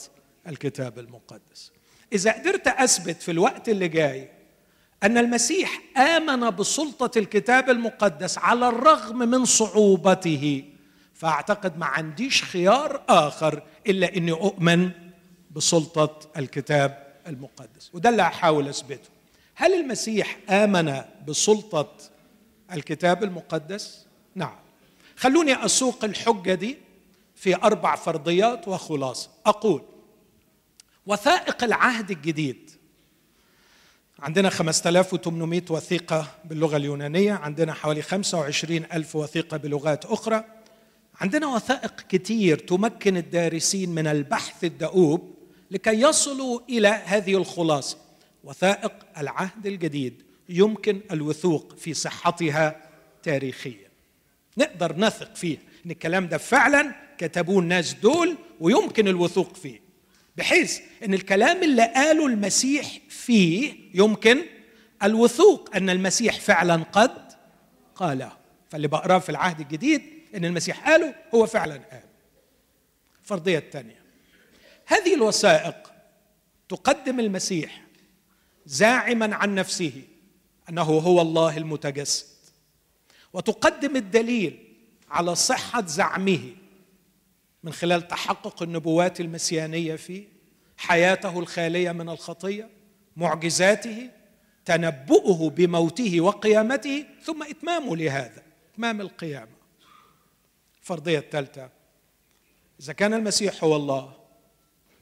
[0.47, 1.73] الكتاب المقدس.
[2.13, 4.29] إذا قدرت أثبت في الوقت اللي جاي
[5.03, 10.65] أن المسيح آمن بسلطة الكتاب المقدس على الرغم من صعوبته
[11.15, 14.91] فأعتقد ما عنديش خيار آخر إلا إني أؤمن
[15.51, 17.91] بسلطة الكتاب المقدس.
[17.95, 19.20] وده اللي هحاول أثبته.
[19.61, 21.93] هل المسيح آمن بسلطة
[22.73, 24.57] الكتاب المقدس؟ نعم.
[25.17, 26.79] خلوني أسوق الحجة دي
[27.35, 29.31] في أربع فرضيات وخلاصة.
[29.47, 29.83] أقول
[31.07, 32.71] وثائق العهد الجديد.
[34.19, 40.45] عندنا 5800 وثيقة باللغة اليونانية عندنا حوالي 25 ألف وثيقة بلغات أخرى.
[41.21, 45.35] عندنا وثائق كتير تمكن الدارسين من البحث الدؤوب
[45.71, 48.10] لكي يصلوا إلى هذه الخلاصة.
[48.45, 52.89] وثائق العهد الجديد يمكن الوثوق في صحتها
[53.23, 53.91] تاريخيا.
[54.59, 59.81] نقدر نثق فيه إن الكلام ده فعلا كتبوه الناس دول ويمكن الوثوق فيه
[60.37, 64.43] بحيث إن الكلام اللي قاله المسيح فيه يمكن
[65.03, 67.33] الوثوق إن المسيح فعلا قد
[67.95, 68.33] قاله.
[68.71, 70.03] فاللي بقراه في العهد الجديد
[70.35, 72.03] إن المسيح قاله هو فعلا قال.
[73.23, 74.01] الفرضية الثانية
[74.87, 75.93] هذه الوثائق
[76.69, 77.83] تقدم المسيح
[78.67, 80.03] زاعما عن نفسه
[80.69, 82.27] أنه هو الله المتجسد.
[83.33, 84.67] وتقدم الدليل
[85.11, 86.41] على صحة زعمه
[87.63, 90.25] من خلال تحقق النبوات المسيانية فيه
[90.77, 92.69] حياته الخالية من الخطية
[93.17, 94.11] معجزاته
[94.65, 98.43] تنبؤه بموته وقيامته ثم إتمامه لهذا
[98.73, 99.61] إتمام القيامة.
[100.81, 101.71] الفرضية الثالثة
[102.81, 104.13] إذا كان المسيح هو الله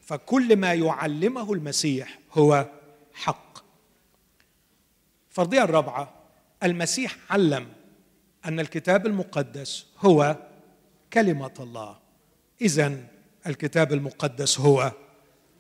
[0.01, 2.67] فكل ما يعلمه المسيح هو
[3.15, 3.48] حق.
[5.39, 6.15] الفرضيه الرابعة
[6.63, 7.69] المسيح علم
[8.45, 10.37] أن الكتاب المقدس هو
[11.13, 11.97] كلمة الله.
[12.61, 12.97] اذا
[13.47, 14.93] الكتاب المقدس هو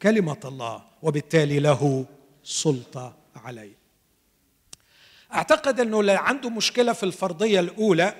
[0.02, 2.06] كلمة الله وبالتالي له
[2.44, 3.72] سلطة عليه.
[5.34, 8.14] أعتقد إنه لو عنده مشكلة في الفرضية الأولى.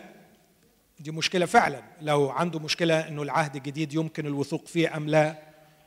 [1.00, 1.82] دي مشكلة فعلا.
[2.02, 5.38] لو عنده مشكلة إنه العهد الجديد يمكن الوثوق فيه أم لا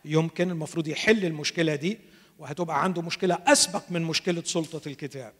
[0.06, 0.52] يمكن.
[0.52, 2.00] المفروض يحل المشكلة دي
[2.40, 5.34] وهتبقى عنده مشكلة أسبق من مشكلة سلطة الكتاب.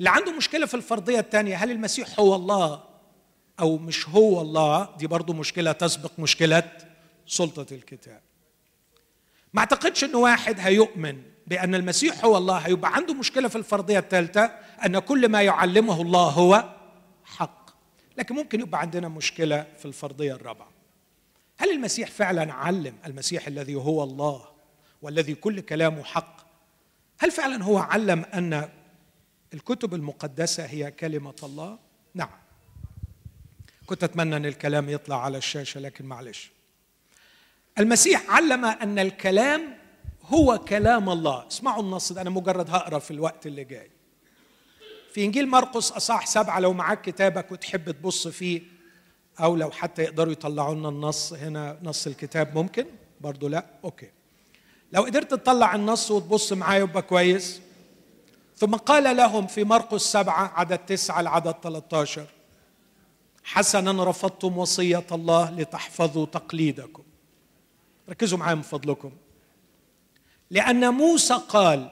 [0.00, 2.82] اللي عنده مشكلة في الفرضية الثانية هل المسيح هو الله
[3.60, 6.72] أو مش هو الله؟ دي برضه مشكلة تسبق مشكلة
[7.26, 8.20] سلطة الكتاب.
[9.54, 14.44] ما أعتقدش إن واحد هيؤمن بأن المسيح هو الله هيبقى عنده مشكلة في الفرضية الثالثه
[14.86, 16.64] أن كل ما يعلمه الله هو
[17.24, 17.70] حق.
[18.18, 20.70] لكن ممكن يبقى عندنا مشكلة في الفرضية الرابعة.
[21.58, 24.44] هل المسيح فعلا علم المسيح الذي هو الله
[25.02, 26.36] والذي كل كلامه حق؟
[27.18, 28.68] هل فعلا هو علم أن
[29.54, 31.78] الكتب المقدسة هي كلمة الله.
[32.14, 32.30] نعم.
[33.86, 36.50] كنت أتمنى أن الكلام يطلع على الشاشة لكن معلش.
[37.78, 39.76] المسيح علم أن الكلام
[40.24, 41.48] هو كلام الله.
[41.48, 43.90] اسمعوا النص ده أنا مجرد هقرأ في الوقت اللي جاي.
[45.12, 48.62] في إنجيل مرقس اصح سبعة لو معاك كتابك وتحب تبص فيه
[49.40, 52.86] أو لو حتى يقدروا يطلعوا لنا النص هنا نص الكتاب ممكن؟
[53.20, 54.10] برضو لا؟ أوكي.
[54.92, 57.60] لو قدرت تطلع النص وتبص معايا يبقى كويس.
[58.60, 62.26] ثم قال لهم في مرقس سبعة عدد تسعة العدد 13
[63.44, 67.02] حسنا رفضتم وصية الله لتحفظوا تقليدكم.
[68.10, 69.12] ركزوا معايا من فضلكم.
[70.50, 71.88] لأن موسى قال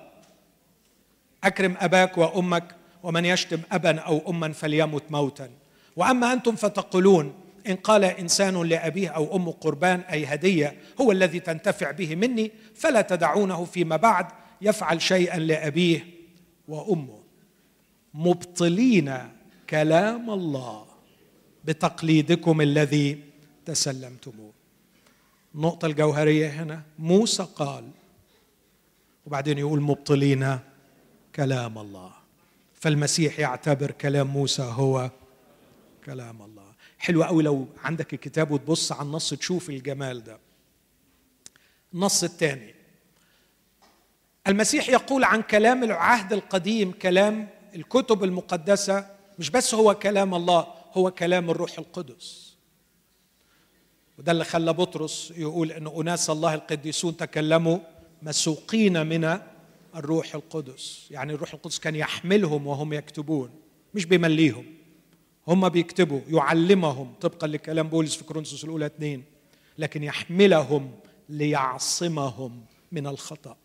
[1.45, 5.51] أكرم أباك وأمك ومن يشتم أبا أو أما فليمت موتا
[5.97, 7.35] وأما أنتم فتقولون
[7.69, 13.01] ان قال إنسان لأبيه أو امه قربان أي هدية هو الذي تنتفع به مني فلا
[13.01, 14.27] تدعونه فيما بعد
[14.61, 16.18] يفعل شيئا لابيه
[16.69, 17.21] وأمه.
[18.15, 19.19] مبطلين
[19.71, 20.87] كلام الله
[21.65, 23.25] بتقليدكم الذي
[23.65, 24.53] تسلمتموه.
[25.55, 27.91] النقطة الجوهرية هنا موسى قال
[29.27, 30.59] وبعدين يقول مبطلين
[31.35, 32.13] كلام الله.
[32.75, 35.11] فالمسيح يعتبر كلام موسى هو
[36.05, 36.73] كلام الله.
[36.99, 40.39] حلو قوي لو عندك الكتاب وتبص على النص تشوف الجمال ده.
[41.95, 42.75] النص الثاني
[44.49, 49.07] المسيح يقول عن كلام العهد القديم كلام الكتب المقدسة
[49.39, 52.57] مش بس هو كلام الله هو كلام الروح القدس.
[54.19, 57.79] وده اللي خلى بطرس يقول إن أناس الله القديسون تكلموا
[58.23, 59.39] مسوقين من
[59.97, 61.07] الروح القدس.
[61.11, 63.51] يعني الروح القدس كان يحملهم وهم يكتبون
[63.95, 64.65] مش بيمليهم
[65.49, 69.25] هم بيكتبوا يعلمهم طبقا لكلام بولس في كورنثوس الأولى اثنين
[69.79, 70.93] لكن يحملهم
[71.29, 73.57] ليعصمهم من الخطأ.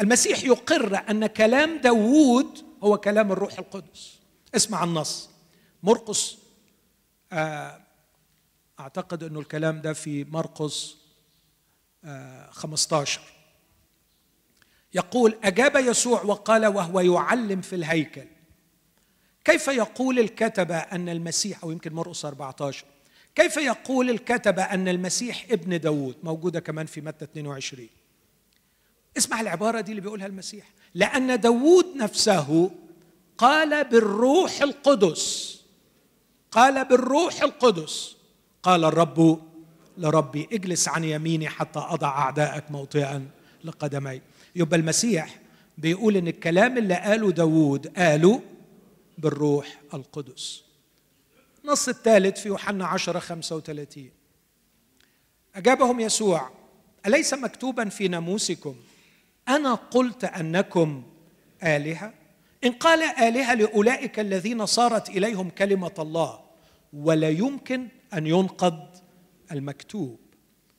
[0.00, 4.18] المسيح يقر أن كلام داوود هو كلام الروح القدس.
[4.56, 5.30] اسمع النص.
[5.82, 6.36] مرقس
[7.32, 7.80] آه،
[8.80, 10.96] أعتقد أنه الكلام ده في مرقس
[12.50, 13.24] 15 آه،
[14.94, 18.26] يقول أجاب يسوع وقال وهو يعلم في الهيكل.
[19.44, 22.84] كيف يقول الكتبة أن المسيح أو يمكن مرقس 14
[23.34, 27.88] كيف يقول الكتبة أن المسيح ابن داود موجودة كمان في متى 22
[29.16, 30.66] اسمع العبارة دي اللي بيقولها المسيح.
[30.94, 32.70] لأن داود نفسه
[33.38, 35.56] قال بالروح القدس.
[36.50, 38.16] قال بالروح القدس.
[38.62, 39.40] قال الرب
[39.98, 43.28] لربي اجلس عن يميني حتى أضع أعداءك موطئا
[43.64, 44.20] لقدمي.
[44.56, 45.40] يبقى المسيح
[45.78, 48.42] بيقول إن الكلام اللي قاله داود قاله
[49.18, 50.62] بالروح القدس.
[51.64, 54.10] النص الثالث في يوحنا 10 35
[55.54, 56.50] أجابهم يسوع
[57.06, 58.76] أليس مكتوبا في ناموسكم؟
[59.48, 61.02] أنا قلت أنكم
[61.62, 62.14] آلهة؟
[62.64, 66.40] إن قال آلهة لأولئك الذين صارت إليهم كلمة الله
[66.92, 68.88] ولا يمكن أن ينقض
[69.52, 70.20] المكتوب.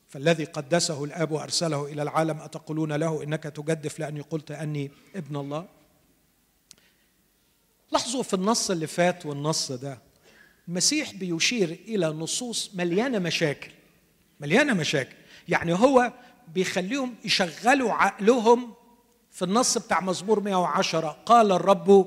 [0.08, 5.66] فالذي قدسه الآب وأرسله إلى العالم أتقولون له إنك تجدف لأني قلت أني ابن الله؟
[7.92, 9.98] لاحظوا في النص اللي فات والنص ده
[10.68, 13.70] المسيح بيشير إلى نصوص مليانة مشاكل
[14.40, 15.16] مليانة مشاكل.
[15.48, 16.12] يعني هو
[16.54, 18.74] بيخليهم يشغلوا عقلهم
[19.30, 22.06] في النص بتاع مزمور 110 قال الرب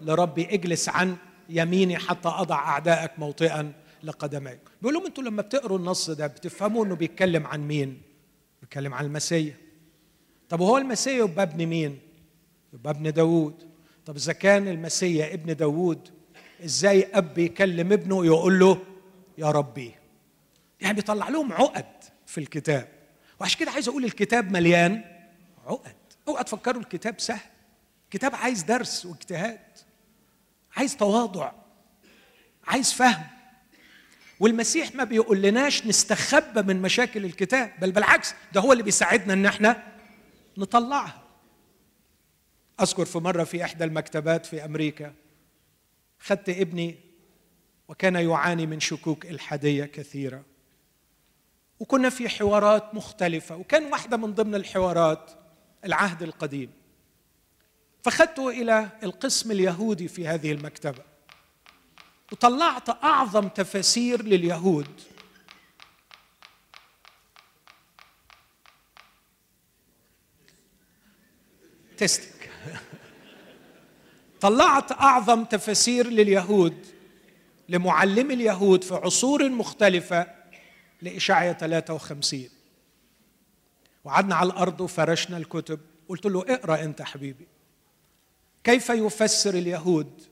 [0.00, 1.16] لربي اجلس عن
[1.48, 3.72] يميني حتى أضع أعدائك موطئا
[4.02, 4.60] لقدميك.
[4.82, 8.02] بيقول لهم أنتوا لما بتقروا النص ده بتفهموا إنه بيتكلم عن مين؟
[8.60, 9.54] بيتكلم عن المسيح.
[10.48, 11.98] طب وهو المسيح يبقى ابن مين؟
[12.72, 13.54] يبقى ابن داوود.
[14.06, 16.08] طب إذا كان المسيح ابن داوود
[16.64, 18.78] إزاي أب يكلم ابنه يقول له
[19.38, 19.94] يا ربي؟
[20.80, 21.84] يعني بيطلع لهم عقد
[22.26, 22.88] في الكتاب.
[23.40, 25.04] وعشان كده عايز أقول الكتاب مليان
[25.66, 25.94] عقد.
[26.28, 27.50] أوعى تفكروا الكتاب سهل.
[28.10, 29.60] كتاب عايز درس واجتهاد.
[30.76, 31.52] عايز تواضع.
[32.64, 33.26] عايز فهم.
[34.40, 39.46] والمسيح ما بيقول لناش نستخبى من مشاكل الكتاب بل بالعكس ده هو اللي بيساعدنا إن
[39.46, 39.92] إحنا
[40.58, 41.22] نطلعها.
[42.80, 45.14] أذكر في مرة في إحدى المكتبات في أمريكا
[46.20, 46.98] خدت ابني
[47.88, 50.42] وكان يعاني من شكوك إلحادية كثيرة.
[51.80, 55.30] وكنا في حوارات مختلفة وكان واحدة من ضمن الحوارات
[55.84, 56.70] العهد القديم.
[58.02, 61.02] فخدته إلى القسم اليهودي في هذه المكتبة
[62.32, 65.00] وطلعت أعظم تفاسير لليهود.
[71.96, 72.50] تستك
[74.40, 76.86] طلعت أعظم تفاسير لليهود
[77.68, 80.26] لمعلمي اليهود في عصور مختلفة
[81.04, 82.48] لإشعيا 53
[84.04, 85.80] وقعدنا على الأرض وفرشنا الكتب.
[86.08, 87.46] قلت له اقرأ أنت حبيبي.
[88.64, 90.22] كيف يفسر اليهود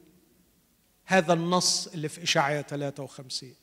[1.04, 3.54] هذا النص اللي في إشعيا 53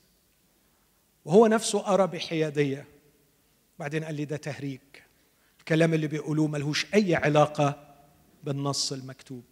[1.26, 2.88] وهو نفسه أرى بحيادية.
[3.80, 4.80] بعدين قال لي ده تهريج.
[5.60, 7.96] الكلام اللي بيقولوه ملهوش أي علاقة
[8.44, 9.44] بالنص المكتوب.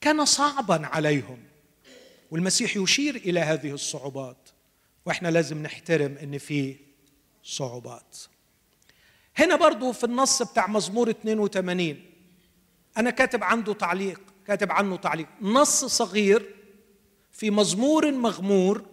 [0.00, 1.38] كان صعبا عليهم.
[2.30, 4.51] والمسيح يشير إلى هذه الصعوبات.
[5.06, 6.76] وإحنا لازم نحترم إن في
[7.42, 8.18] صعوبات.
[9.36, 11.96] هنا برضو في النص بتاع مزمور 82
[12.96, 15.26] أنا كاتب عنده تعليق كاتب عنه تعليق.
[15.40, 16.54] نص صغير
[17.32, 18.84] في مزمور مغمور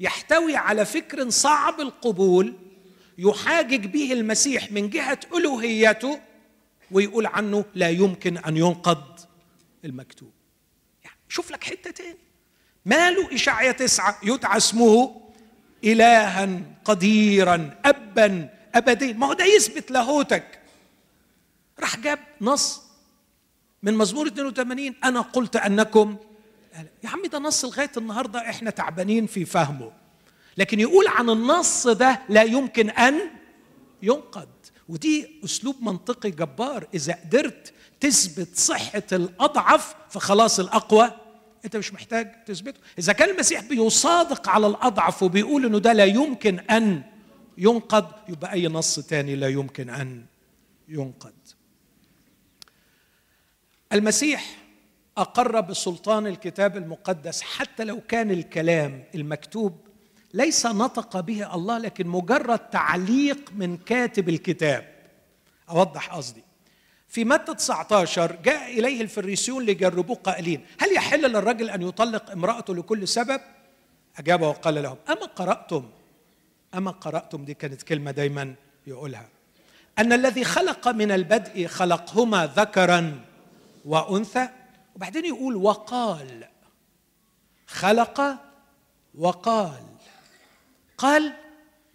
[0.00, 2.54] يحتوي على فكر صعب القبول
[3.18, 6.20] يحاجج به المسيح من جهة ألوهيته
[6.90, 9.20] ويقول عنه لا يمكن أن ينقض
[9.84, 10.32] المكتوب.
[11.04, 12.18] يعني شوف لك حتة تاني.
[12.84, 15.27] ماله إشعيا تسعة يدعى اسمه
[15.84, 20.58] إلها قديرا أبا أبدين ما هو ده يثبت لاهوتك.
[21.80, 22.82] راح جاب نص
[23.82, 26.16] من مزمور 82 أنا قلت أنكم
[27.04, 29.92] يا عم ده نص لغاية النهاردة إحنا تعبانين في فهمه.
[30.56, 33.20] لكن يقول عن النص ده لا يمكن أن
[34.02, 34.48] ينقد
[34.88, 36.86] ودي أسلوب منطقي جبار.
[36.94, 41.10] إذا قدرت تثبت صحة الأضعف فخلاص الأقوى
[41.64, 42.80] أنت مش محتاج تثبته.
[42.98, 47.02] إذا كان المسيح بيصادق على الأضعف وبيقول إنه ده لا يمكن أن
[47.58, 50.24] ينقد يبقى أي نص تاني لا يمكن أن
[50.88, 51.34] ينقد
[53.92, 54.56] المسيح
[55.16, 59.88] أقر بسلطان الكتاب المقدس حتى لو كان الكلام المكتوب
[60.34, 64.94] ليس نطق به الله لكن مجرد تعليق من كاتب الكتاب.
[65.70, 66.42] أوضح قصدي.
[67.08, 73.08] في متى 19 جاء إليه الفريسيون ليجربوه قائلين هل يحل للرجل أن يطلق امرأته لكل
[73.08, 73.40] سبب؟
[74.18, 75.90] أجاب وقال لهم أما قرأتم؟
[76.74, 78.54] أما قرأتم؟ دي كانت كلمة دايما
[78.86, 79.28] يقولها.
[79.98, 83.20] أن الذي خلق من البدء خلقهما ذكرا
[83.84, 84.48] وأنثى.
[84.96, 86.44] وبعدين يقول وقال.
[87.66, 88.36] خلق
[89.18, 89.82] وقال.
[90.98, 91.32] قال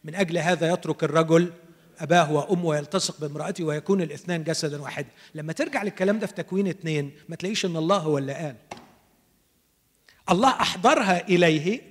[0.03, 1.53] من أجل هذا يترك الرجل
[1.99, 5.07] أباه وأمه ويلتصق بامرأته ويكون الاثنان جسدا واحدا.
[5.35, 8.55] لما ترجع للكلام ده في تكوين اثنين ما تلاقيش أن الله هو اللي قال.
[10.31, 11.81] الله أحضرها إليه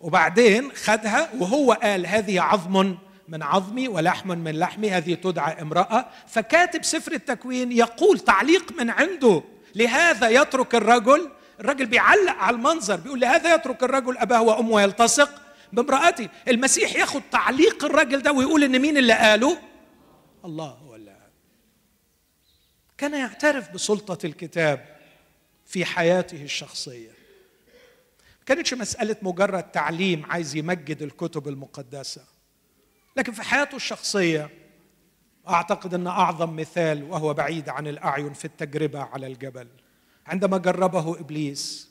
[0.00, 2.94] وبعدين خدها وهو قال هذه عظم
[3.28, 6.06] من عظمي ولحم من لحمي هذه تدعى امرأة.
[6.28, 9.42] فكاتب سفر التكوين يقول تعليق من عنده
[9.74, 11.30] لهذا يترك الرجل.
[11.60, 15.39] الرجل بيعلق على المنظر بيقول لهذا يترك الرجل أباه وأمه ويلتصق
[15.72, 19.58] بامرأته المسيح ياخد تعليق الراجل ده ويقول إن مين اللي قاله؟
[20.44, 21.30] الله هو اللي قال
[22.98, 24.96] كان يعترف بسلطة الكتاب
[25.66, 27.10] في حياته الشخصية.
[28.38, 32.24] ما كانتش مسألة مجرد تعليم عايز يمجد الكتب المقدسة
[33.16, 34.50] لكن في حياته الشخصية
[35.48, 39.68] أعتقد أن أعظم مثال وهو بعيد عن الأعين في التجربة على الجبل.
[40.26, 41.90] عندما جربه إبليس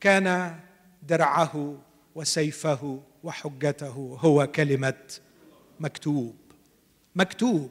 [0.00, 0.58] كان
[1.02, 1.78] درعه
[2.14, 5.18] وسيفه وحجته هو كلمة
[5.80, 6.36] مكتوب.
[7.14, 7.70] مكتوب.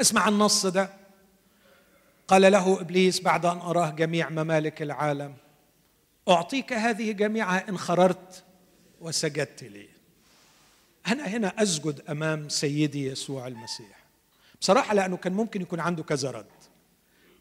[0.00, 0.90] اسمع النص ده.
[2.28, 5.34] قال له إبليس بعد أن أراه جميع ممالك العالم
[6.28, 8.44] أعطيك هذه جميعها إن خررت
[9.00, 9.88] وسجدت لي.
[11.06, 14.04] أنا هنا أسجد أمام سيدي يسوع المسيح.
[14.60, 16.46] بصراحة لأنه كان ممكن يكون عنده كذا رد.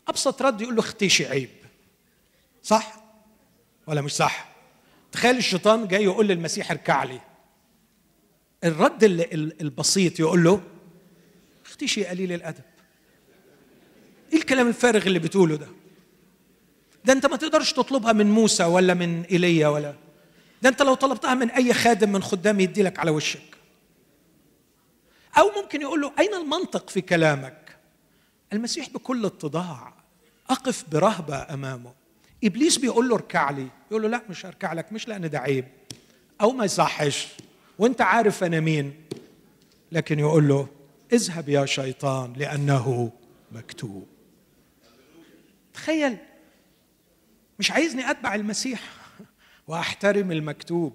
[0.07, 1.49] أبسط رد يقول له اختشي عيب
[2.63, 2.95] صح
[3.87, 4.52] ولا مش صح؟
[5.13, 7.21] تخيل الشيطان جاي يقول للمسيح اركع لي.
[8.63, 9.03] الرد
[9.61, 10.61] البسيط يقول له
[11.65, 12.63] اختشي قليل الأدب.
[14.33, 15.67] إيه الكلام الفارغ اللي بتقوله ده؟
[17.05, 19.95] ده أنت ما تقدرش تطلبها من موسى ولا من إيليا ولا
[20.61, 23.57] ده أنت لو طلبتها من أي خادم من خدام يدي لك على وشك.
[25.37, 27.77] أو ممكن يقول له أين المنطق في كلامك؟
[28.53, 29.93] المسيح بكل اتضاع
[30.49, 31.93] أقف برهبة أمامه.
[32.43, 33.67] إبليس بيقول له اركع لي.
[33.91, 35.65] يقول له لا مش هركع لك مش لأن ده عيب.
[36.41, 37.27] أو ما يصحش.
[37.79, 38.93] وأنت عارف أنا مين.
[39.91, 40.67] لكن يقول له
[41.13, 43.11] اذهب يا شيطان لأنه
[43.51, 44.07] مكتوب.
[45.73, 46.17] تخيل.
[47.59, 48.81] مش عايزني أتبع المسيح
[49.67, 50.93] وأحترم المكتوب.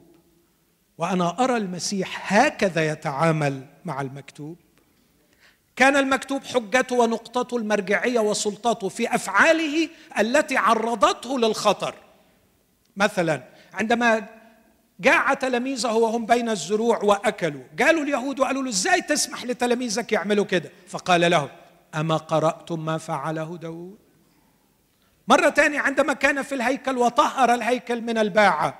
[0.98, 4.56] وأنا أرى المسيح هكذا يتعامل مع المكتوب.
[5.78, 11.94] كان المكتوب حجته ونقطته المرجعية وسلطته في أفعاله التي عرضته للخطر.
[12.96, 13.42] مثلا
[13.74, 14.26] عندما
[15.00, 20.70] جاع تلاميذه وهم بين الزروع وأكلوا قالوا اليهود وقالوا له إزاي تسمح لتلاميذك يعملوا كده؟
[20.88, 21.48] فقال لهم
[21.94, 23.98] أما قرأتم ما فعله داود؟
[25.28, 28.78] مرة تانية عندما كان في الهيكل وطهر الهيكل من الباعة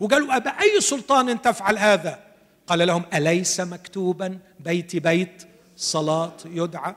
[0.00, 2.18] وقالوا أبأي سلطان تفعل هذا؟
[2.66, 5.42] قال لهم أليس مكتوبا بيت بيت؟
[5.80, 6.94] صلاة يدعى.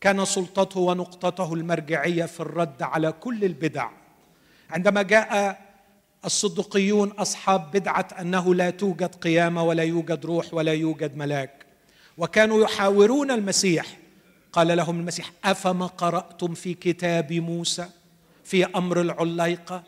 [0.00, 3.88] كان سلطته ونقطته المرجعية في الرد على كل البدع.
[4.70, 5.60] عندما جاء
[6.24, 11.66] الصدقيون أصحاب بدعة أنه لا توجد قيامه ولا يوجد روح ولا يوجد ملاك.
[12.18, 13.86] وكانوا يحاورون المسيح.
[14.52, 17.86] قال لهم المسيح أفما قرأتم في كتاب موسى
[18.44, 19.82] في أمر العليقة؟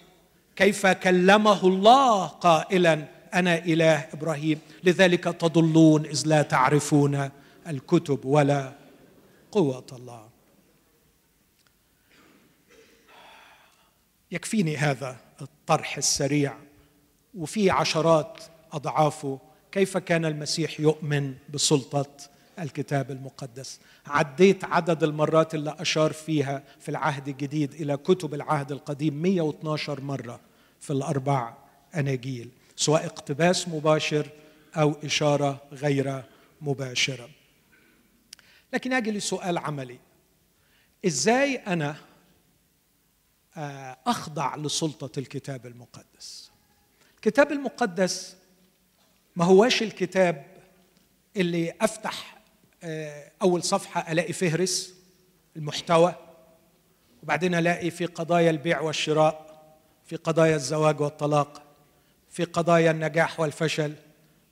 [0.56, 4.58] كيف كلمه الله قائلا أنا إله إبراهيم.
[4.84, 7.30] لذلك تضلون إذ لا تعرفون
[7.70, 8.72] الكتب ولا
[9.52, 10.28] قوة الله.
[14.30, 16.54] يكفيني هذا الطرح السريع.
[17.34, 18.42] وفي عشرات
[18.72, 19.38] أضعافه
[19.72, 22.10] كيف كان المسيح يؤمن بسلطة
[22.58, 23.80] الكتاب المقدس.
[24.06, 30.40] عديت عدد المرات اللي أشار فيها في العهد الجديد إلى كتب العهد القديم 112 مرة
[30.80, 31.54] في الأربع
[31.94, 34.26] أناجيل سواء اقتباس مباشر
[34.76, 36.22] أو إشارة غير
[36.60, 37.39] مباشرة.
[38.72, 39.98] لكن أجي لسؤال عملي.
[41.06, 41.96] إزاي أنا
[43.56, 46.50] آه، أخضع لسلطة الكتاب المقدس؟
[47.14, 48.36] الكتاب المقدس
[49.36, 50.46] ما هواش الكتاب
[51.36, 52.40] اللي أفتح
[52.82, 54.94] آه، أول صفحة ألاقي فهرس
[55.56, 56.14] المحتوى
[57.22, 59.50] وبعدين ألاقي في قضايا البيع والشراء
[60.04, 61.62] في قضايا الزواج والطلاق
[62.30, 63.94] في قضايا النجاح والفشل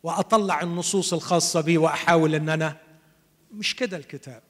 [0.03, 2.77] وأطلع النصوص الخاصة بي وأحاول إن أنا
[3.53, 4.43] مش كده الكتاب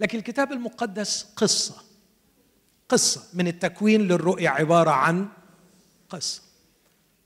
[0.00, 1.82] لكن الكتاب المقدس قصة
[2.88, 5.28] قصة من التكوين للرؤيه عبارة عن
[6.08, 6.42] قصة.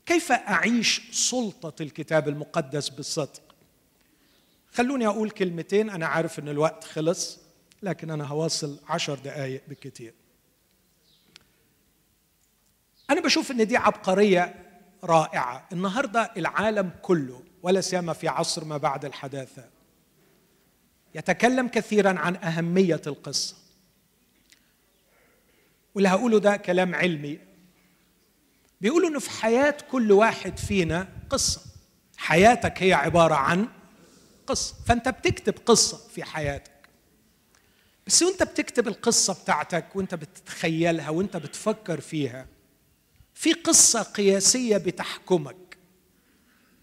[0.05, 3.41] كيف أعيش سلطة الكتاب المقدس بالصدق؟
[4.71, 7.39] خلوني أقول كلمتين أنا عارف إن الوقت خلص
[7.83, 10.13] لكن أنا هواصل عشر دقائق بالكثير
[13.09, 14.55] أنا بشوف إن دي عبقرية
[15.03, 15.67] رائعة.
[15.71, 19.78] النهارده العالم كله ولا سيما في عصر ما بعد الحداثة
[21.15, 23.55] يتكلم كثيرا عن أهمية القصة.
[25.95, 27.39] واللي هقوله ده كلام علمي.
[28.81, 31.61] بيقولوا إنه في حياة كل واحد فينا قصة.
[32.17, 33.67] حياتك هي عبارة عن
[34.47, 34.75] قصة.
[34.87, 36.71] فأنت بتكتب قصة في حياتك.
[38.07, 42.47] بس وأنت بتكتب القصة بتاعتك وأنت بتتخيلها وأنت بتفكر فيها
[43.33, 45.77] في قصة قياسية بتحكمك.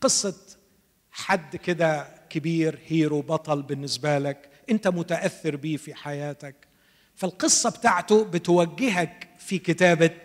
[0.00, 0.34] قصة
[1.10, 6.54] حد كده كبير هيرو بطل بالنسبة لك أنت متأثر بيه في حياتك.
[7.14, 10.20] فالقصة بتاعته بتوجهك في كتابة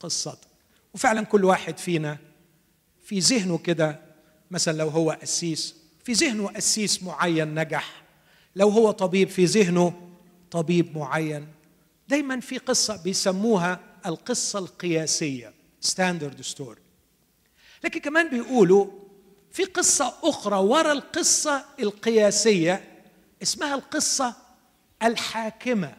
[0.00, 0.48] قصتك.
[0.94, 2.18] وفعلا كل واحد فينا
[3.04, 4.00] في ذهنه كده
[4.50, 5.74] مثلا لو هو قسيس
[6.04, 8.02] في ذهنه قسيس معين نجح.
[8.56, 10.08] لو هو طبيب في ذهنه
[10.50, 11.46] طبيب معين.
[12.08, 16.80] دايما في قصة بيسموها القصة القياسية standard story
[17.84, 18.86] لكن كمان بيقولوا
[19.56, 22.84] في قصة أخرى ورا القصة القياسية
[23.42, 24.34] اسمها القصة
[25.02, 25.94] الحاكمة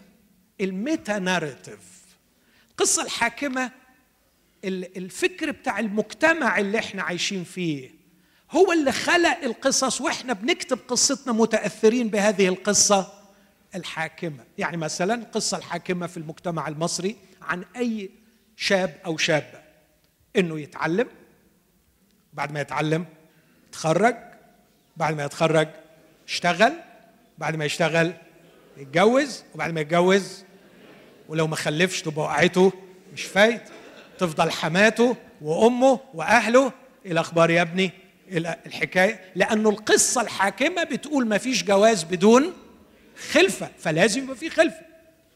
[0.62, 1.80] ال meta narrative
[2.72, 3.72] القصة الحاكمه
[4.66, 7.92] الفكر بتاع المجتمع اللي إحنا عايشين فيه.
[8.52, 13.14] هو اللي خلق القصص وإحنا بنكتب قصتنا متأثرين بهذه القصة
[13.76, 14.44] الحاكمة.
[14.58, 18.10] يعني مثلا القصة الحاكمة في المجتمع المصري عن أي
[18.56, 19.62] شاب أو شابة.
[20.36, 21.08] إنه يتعلم
[22.34, 23.06] بعد ما يتعلم
[23.78, 24.16] يتخرج
[24.98, 25.68] بعد ما يتخرج
[26.28, 26.74] يشتغل
[27.38, 28.14] بعد ما يشتغل
[28.78, 30.44] يتجوز وبعد ما يتجوز
[31.30, 32.74] ولو ما خلفش تبقى وقعته
[33.14, 33.62] مش فايت
[34.20, 36.72] تفضل حماته وأمه وأهله.
[37.06, 37.92] إيه الأخبار يا ابني؟
[38.66, 42.54] الحكاية؟ لأنه القصة الحاكمة بتقول ما فيش جواز بدون
[43.32, 44.82] خلفة فلازم يبقى في خلفة.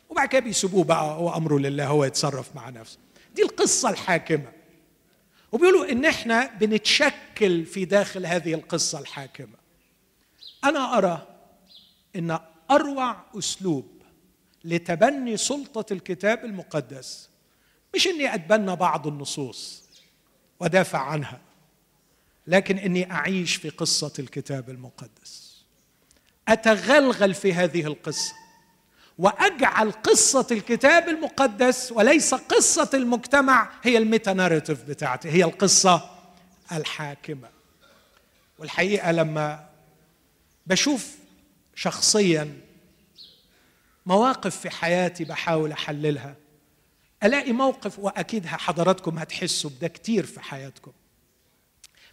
[0.09, 2.97] وبعد كده بيسيبوه بقى هو أمره لله هو يتصرف مع نفسه.
[3.35, 4.60] دي القصة الحاكمة.
[5.51, 9.57] وبيقولوا إن إحنا بنتشكل في داخل هذه القصة الحاكمة.
[10.63, 11.27] أنا أرى
[12.15, 12.39] إن
[12.71, 14.01] أروع أسلوب
[14.63, 17.29] لتبني سلطة الكتاب المقدس
[17.95, 19.83] مش إني أتبنى بعض النصوص
[20.59, 21.41] ودافع عنها
[22.47, 25.63] لكن إني أعيش في قصة الكتاب المقدس.
[26.47, 28.33] أتغلغل في هذه القصة.
[29.17, 36.09] وأجعل قصة الكتاب المقدس وليس قصة المجتمع هي الميتا ناريتيف بتاعتي هي القصة
[36.71, 37.49] الحاكمة.
[38.59, 39.69] والحقيقة لما
[40.67, 41.15] بشوف
[41.75, 42.57] شخصيا
[44.05, 46.35] مواقف في حياتي بحاول أحللها
[47.23, 50.91] ألاقي موقف وأكيد حضراتكم هتحسوا بده كتير في حياتكم.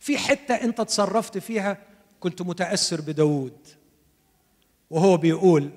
[0.00, 1.78] في حتة أنت تصرفت فيها
[2.20, 3.56] كنت متأثر بداود
[4.90, 5.70] وهو بيقول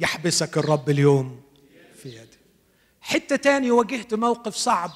[0.00, 1.40] يحبسك الرب اليوم
[2.02, 2.38] في يدي.
[3.00, 4.90] حتة تاني واجهت موقف صعب.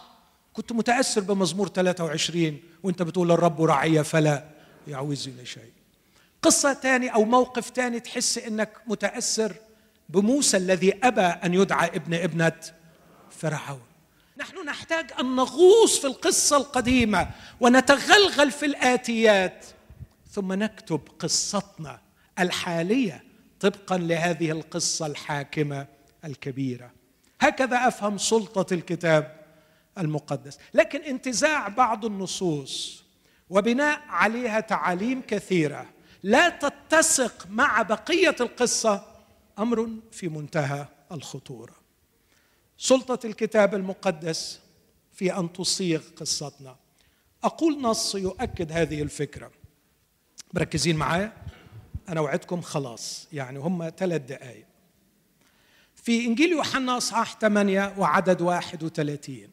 [0.53, 4.45] كنت متأثر بمزمور 23 وانت بتقول الرب رعي فلا
[4.89, 5.73] يعوزني شيء.
[6.43, 9.55] قصة تاني أو موقف تاني تحس إنك متأثر
[10.09, 12.61] بموسى الذي أبى أن يدعى ابن ابنة
[13.31, 13.83] فرعون.
[14.37, 17.31] نحن نحتاج أن نغوص في القصة القديمة
[17.61, 19.67] ونتغلغل في الآتيات
[20.31, 22.01] ثم نكتب قصتنا
[22.39, 23.24] الحالية
[23.65, 25.87] طبقا لهذه القصة الحاكمة
[26.25, 26.91] الكبيرة.
[27.41, 29.45] هكذا أفهم سلطة الكتاب
[29.99, 30.59] المقدس.
[30.75, 33.05] لكن انتزاع بعض النصوص
[33.51, 35.87] وبناء عليها تعاليم كثيرة
[36.23, 39.07] لا تتسق مع بقية القصة
[39.59, 41.75] أمر في منتهى الخطورة.
[42.79, 44.61] سلطة الكتاب المقدس
[45.13, 46.77] في أن تصيغ قصتنا.
[47.45, 49.51] أقول نص يؤكد هذه الفكرة.
[50.55, 51.33] مركزين معايا؟
[52.09, 53.29] أنا وعدكم خلاص.
[53.33, 54.67] يعني هم ثلاث دقائق
[55.95, 59.49] في إنجيل يوحنا أصحاح 8 وعدد 31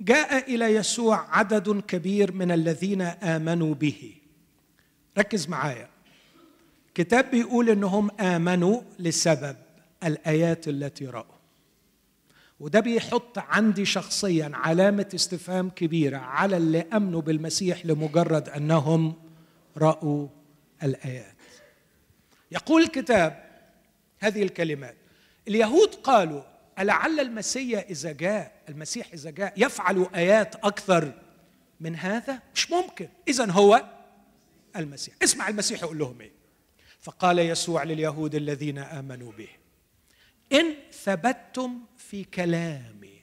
[0.00, 4.14] جاء إلى يسوع عدد كبير من الذين آمنوا به.
[5.18, 5.88] ركز معايا.
[6.94, 9.56] كتاب بيقول إنهم آمنوا لسبب
[10.04, 11.42] الآيات التي رأوا.
[12.60, 19.14] وده بيحط عندي شخصيا علامة استفهام كبيرة على اللي آمنوا بالمسيح لمجرد إنهم
[19.76, 20.28] رأوا
[20.82, 21.34] الآيات.
[22.50, 23.50] يقول الكتاب
[24.18, 24.96] هذه الكلمات.
[25.48, 26.42] اليهود قالوا
[26.78, 31.12] ألعل المسيح إذا جاء المسيح إذا جاء يفعل آيات أكثر
[31.80, 33.08] من هذا؟ مش ممكن.
[33.28, 33.84] إذا هو
[34.76, 35.14] المسيح.
[35.22, 36.32] اسمع المسيح يقول لهم إيه.
[37.00, 39.48] فقال يسوع لليهود الذين آمنوا به
[40.52, 40.74] إن
[41.04, 43.22] ثبتتم في كلامي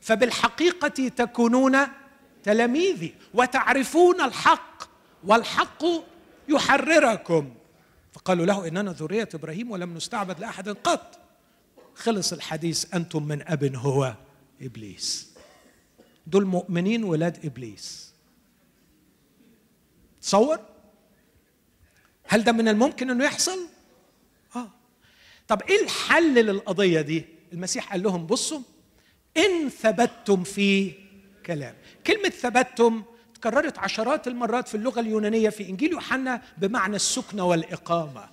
[0.00, 1.78] فبالحقيقة تكونون
[2.42, 4.90] تلاميذي وتعرفون الحق
[5.24, 5.84] والحق
[6.50, 7.54] يحرركم.
[8.12, 11.18] فقالوا له إننا ذرية إبراهيم ولم نستعبد لأحد قط.
[11.94, 14.14] خلص الحديث أنتم من أب هو
[14.62, 15.30] إبليس.
[16.26, 18.14] دول مؤمنين ولاد إبليس.
[20.22, 20.58] تصور؟
[22.24, 23.58] هل ده من الممكن إنه يحصل؟
[24.56, 24.70] آه.
[25.48, 28.60] طب إيه الحل للقضية دي؟ المسيح قال لهم بصوا
[29.36, 30.92] إن ثبتتم في
[31.46, 31.74] كلام.
[32.06, 33.02] كلمة ثبتتم
[33.40, 38.28] تكررت عشرات المرات في اللغة اليونانية في إنجيل يوحنا بمعنى السكنه والإقامة.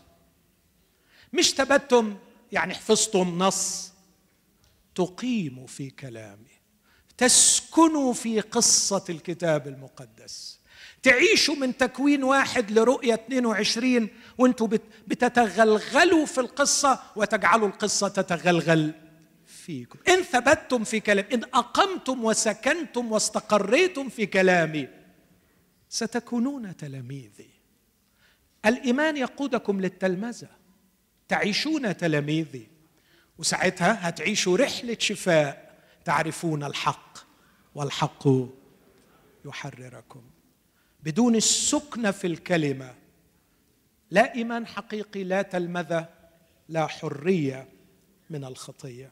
[1.33, 2.17] مش ثبتتم
[2.51, 3.91] يعني حفظتم نص.
[4.95, 6.57] تقيموا في كلامي.
[7.17, 10.59] تسكنوا في قصة الكتاب المقدس.
[11.03, 14.67] تعيشوا من تكوين واحد لرؤية 22 وانتوا
[15.07, 18.93] بتتغلغلوا في القصة وتجعلوا القصة تتغلغل
[19.45, 19.99] فيكم.
[20.07, 24.96] إن ثبتتم في كلام إن أقمتم وسكنتم واستقريتم في كلامي
[25.89, 27.49] ستكونون تلاميذي.
[28.65, 30.49] الإيمان يقودكم للتلمذة.
[31.27, 32.67] تعيشون تلاميذي.
[33.37, 35.77] وساعتها هتعيشوا رحلة شفاء.
[36.05, 37.17] تعرفون الحق
[37.75, 38.27] والحق
[39.45, 40.21] يحرركم.
[41.03, 42.95] بدون السكنة في الكلمة.
[44.11, 46.09] لا إيمان حقيقي لا تلمذة
[46.69, 47.67] لا حرية
[48.29, 49.11] من الخطية.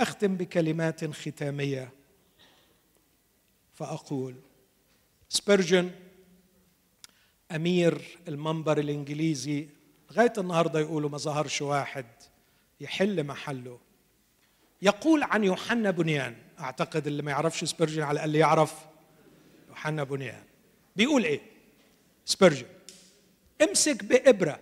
[0.00, 1.92] أختم بكلمات ختامية.
[3.74, 4.34] فأقول
[5.34, 5.90] سبيرجن
[7.52, 9.68] أمير المنبر الإنجليزي
[10.10, 12.06] لغاية النهاردة يقولوا ما ظهرش واحد
[12.80, 13.78] يحل محله.
[14.82, 18.74] يقول عن يوحنا بنيان أعتقد اللي ما يعرفش سبيرجن على الأقل يعرف
[19.68, 20.42] يوحنا بنيان.
[20.96, 21.40] بيقول إيه؟
[22.24, 22.66] سبيرجن
[23.62, 24.60] امسك بإبرة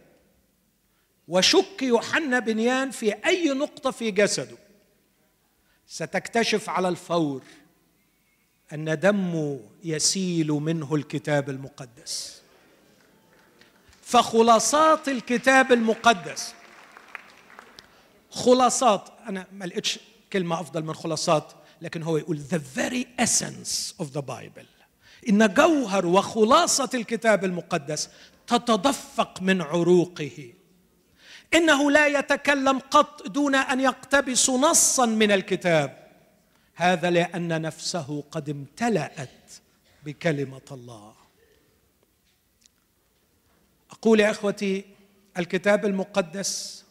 [1.28, 4.56] وشك يوحنا بنيان في أي نقطة في جسده.
[5.86, 7.42] ستكتشف على الفور
[8.72, 12.42] أن دمه يسيل منه الكتاب المقدس.
[14.02, 16.54] فخلاصات الكتاب المقدس
[18.30, 19.98] خلاصات أنا ما لقيتش
[20.32, 21.52] كلمة أفضل من خلاصات
[21.82, 24.66] لكن هو يقول the very essence of the Bible.
[25.28, 28.08] إن جوهر وخلاصة الكتاب المقدس
[28.46, 30.52] تتدفق من عروقه.
[31.54, 36.01] إنه لا يتكلم قط دون أن يقتبس نصا من الكتاب.
[36.82, 39.52] هذا لأن نفسه قد امتلأت
[40.04, 41.14] بكلمة الله.
[43.90, 44.84] أقول يا إخوتي
[45.38, 46.84] الكتاب المقدس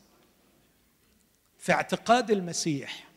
[1.59, 3.07] في اعتقاد المسيح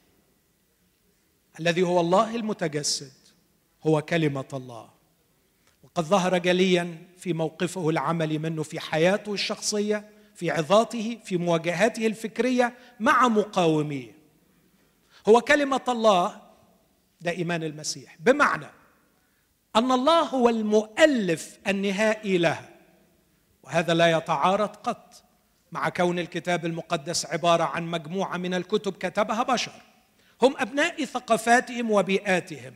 [1.61, 3.13] الذي هو الله المتجسد
[3.87, 4.91] هو كلمة الله.
[5.95, 12.75] قد ظهر جليا في موقفه العملي منه في حياته الشخصية في عظاته في مواجهاته الفكرية
[13.01, 14.13] مع مقاوميه.
[15.29, 16.44] هو كلمة الله
[17.25, 18.17] ده إيمان المسيح.
[18.21, 18.67] بمعنى
[19.77, 22.69] أن الله هو المؤلف النهائي لها.
[23.63, 25.23] وهذا لا يتعارض قط
[25.73, 29.73] مع كون الكتاب المقدس عبارة عن مجموعة من الكتب كتبها بشر.
[30.43, 32.75] هم أبناء ثقافاتهم وبيئاتهم.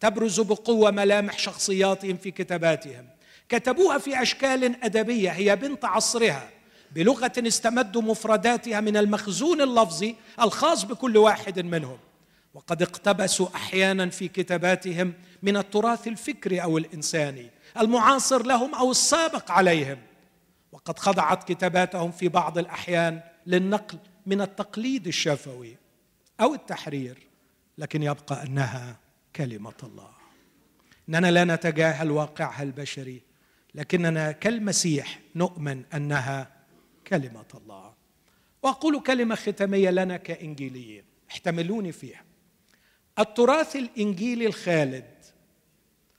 [0.00, 3.08] تبرز بقوة ملامح شخصياتهم في كتاباتهم.
[3.48, 6.50] كتبوها في أشكال أدبية هي بنت عصرها.
[6.92, 11.98] بلغة استمد مفرداتها من المخزون اللفظي الخاص بكل واحد منهم.
[12.54, 19.98] وقد اقتبسوا أحيانا في كتاباتهم من التراث الفكري أو الإنساني المعاصر لهم أو السابق عليهم.
[20.72, 25.76] وقد خضعت كتاباتهم في بعض الأحيان للنقل من التقليد الشفوي
[26.40, 27.18] أو التحرير
[27.78, 28.96] لكن يبقى أنها
[29.36, 30.10] كلمة الله.
[31.08, 33.22] اننا لا نتجاهل واقعها البشري
[33.74, 36.52] لكننا كالمسيح نؤمن أنها
[37.06, 37.92] كلمة الله.
[38.62, 42.29] وأقول كلمة ختامية لنا كإنجيليين احتملوني فيها.
[43.18, 45.10] التراث الإنجيلي الخالد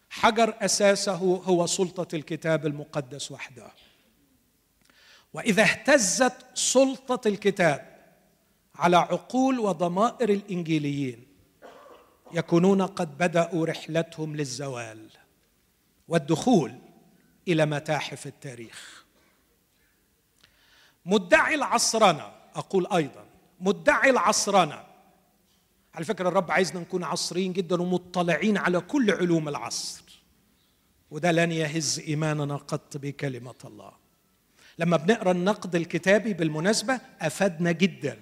[0.10, 3.72] حجر أساسه هو سلطة الكتاب المقدس وحده.
[5.34, 7.92] وإذا اهتزت سلطة الكتاب
[8.76, 11.28] على عقول وضمائر الإنجيليين
[12.32, 15.10] يكونون قد بدأوا رحلتهم للزوال
[16.08, 16.76] والدخول
[17.48, 19.06] إلى متاحف التاريخ.
[21.06, 23.26] مدعي العصرنه أقول أيضا
[23.60, 24.91] مدعي العصرنه
[25.96, 30.04] على فكرة الرب عايزنا نكون عصريين جدا ومطلعين على كل علوم العصر.
[31.12, 33.92] وده لن يهز إيماننا قط بكلمة الله.
[34.80, 38.20] لما بنقرأ النقد الكتابي بالمناسبة أفادنا جدا.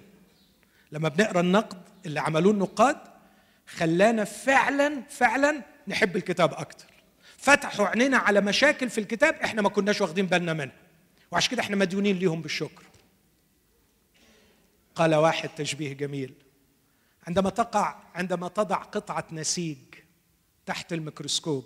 [0.92, 2.96] لما بنقرأ النقد اللي عملوه النقاد
[3.66, 6.86] خلانا فعلا فعلا نحب الكتاب أكتر.
[7.36, 10.76] فتحوا عينينا على مشاكل في الكتاب إحنا ما كناش واخدين بالنا منها.
[11.30, 12.82] وعشان كده إحنا مديونين ليهم بالشكر.
[14.94, 16.34] قال واحد تشبيه جميل.
[17.26, 19.78] عندما تقع عندما تضع قطعة نسيج
[20.66, 21.64] تحت الميكروسكوب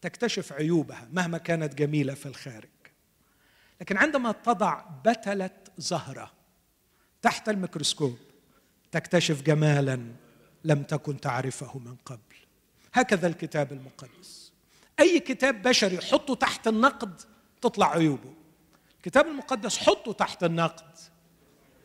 [0.00, 2.68] تكتشف عيوبها مهما كانت جميلة في الخارج.
[3.80, 6.32] لكن عندما تضع بتلة زهرة
[7.22, 8.18] تحت الميكروسكوب
[8.92, 10.12] تكتشف جمالا
[10.64, 12.36] لم تكن تعرفه من قبل.
[12.94, 14.52] هكذا الكتاب المقدس.
[15.00, 17.20] أي كتاب بشري حطه تحت النقد
[17.60, 18.34] تطلع عيوبه.
[18.96, 20.98] الكتاب المقدس حطه تحت النقد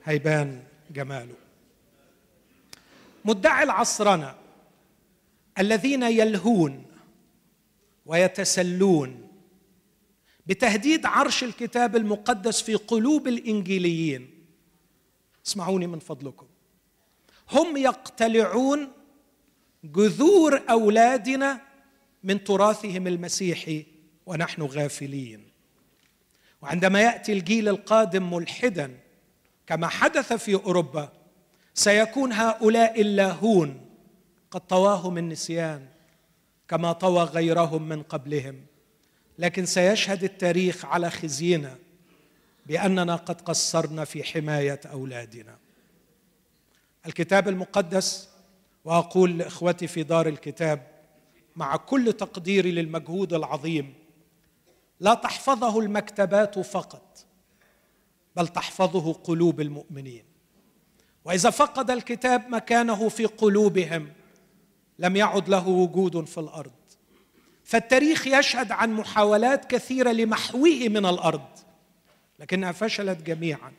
[0.04, 1.36] هيبان جماله.
[3.26, 4.36] مدعي العصرنه
[5.60, 6.86] الذين يلهون
[8.06, 9.28] ويتسلون
[10.46, 14.46] بتهديد عرش الكتاب المقدس في قلوب الإنجيليين.
[15.46, 16.46] اسمعوني من فضلكم.
[17.52, 18.92] هم يقتلعون
[19.84, 21.62] جذور أولادنا
[22.24, 23.86] من تراثهم المسيحي
[24.26, 25.52] ونحن غافلين.
[26.62, 29.00] وعندما يأتي الجيل القادم ملحدا
[29.68, 31.21] كما حدث في أوروبا
[31.74, 33.82] سيكون هؤلاء اللاهون
[34.52, 35.88] قد طواهم النسيان
[36.68, 38.66] كما طوى غيرهم من قبلهم.
[39.40, 41.78] لكن سيشهد التاريخ على خزينا
[42.66, 45.58] بأننا قد قصرنا في حماية أولادنا.
[47.06, 48.30] الكتاب المقدس
[48.86, 50.88] وأقول لإخوتي في دار الكتاب
[51.56, 53.94] مع كل تقديري للمجهود العظيم
[55.00, 57.26] لا تحفظه المكتبات فقط
[58.36, 60.31] بل تحفظه قلوب المؤمنين.
[61.26, 64.10] وإذا فقد الكتاب مكانه في قلوبهم
[65.00, 66.72] لم يعد له وجود في الأرض.
[67.64, 71.48] فالتاريخ يشهد عن محاولات كثيرة لمحوه من الأرض
[72.40, 73.72] لكنها فشلت جميعا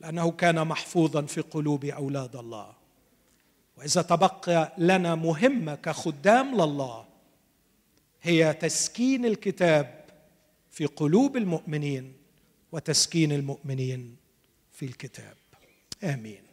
[0.00, 2.74] لأنه كان محفوظا في قلوب أولاد الله.
[3.76, 7.04] وإذا تبقى لنا مهمة كخدام لله
[8.22, 10.04] هي تسكين الكتاب
[10.70, 12.12] في قلوب المؤمنين
[12.72, 14.16] وتسكين المؤمنين
[14.72, 15.36] في الكتاب.
[16.04, 16.45] آمين.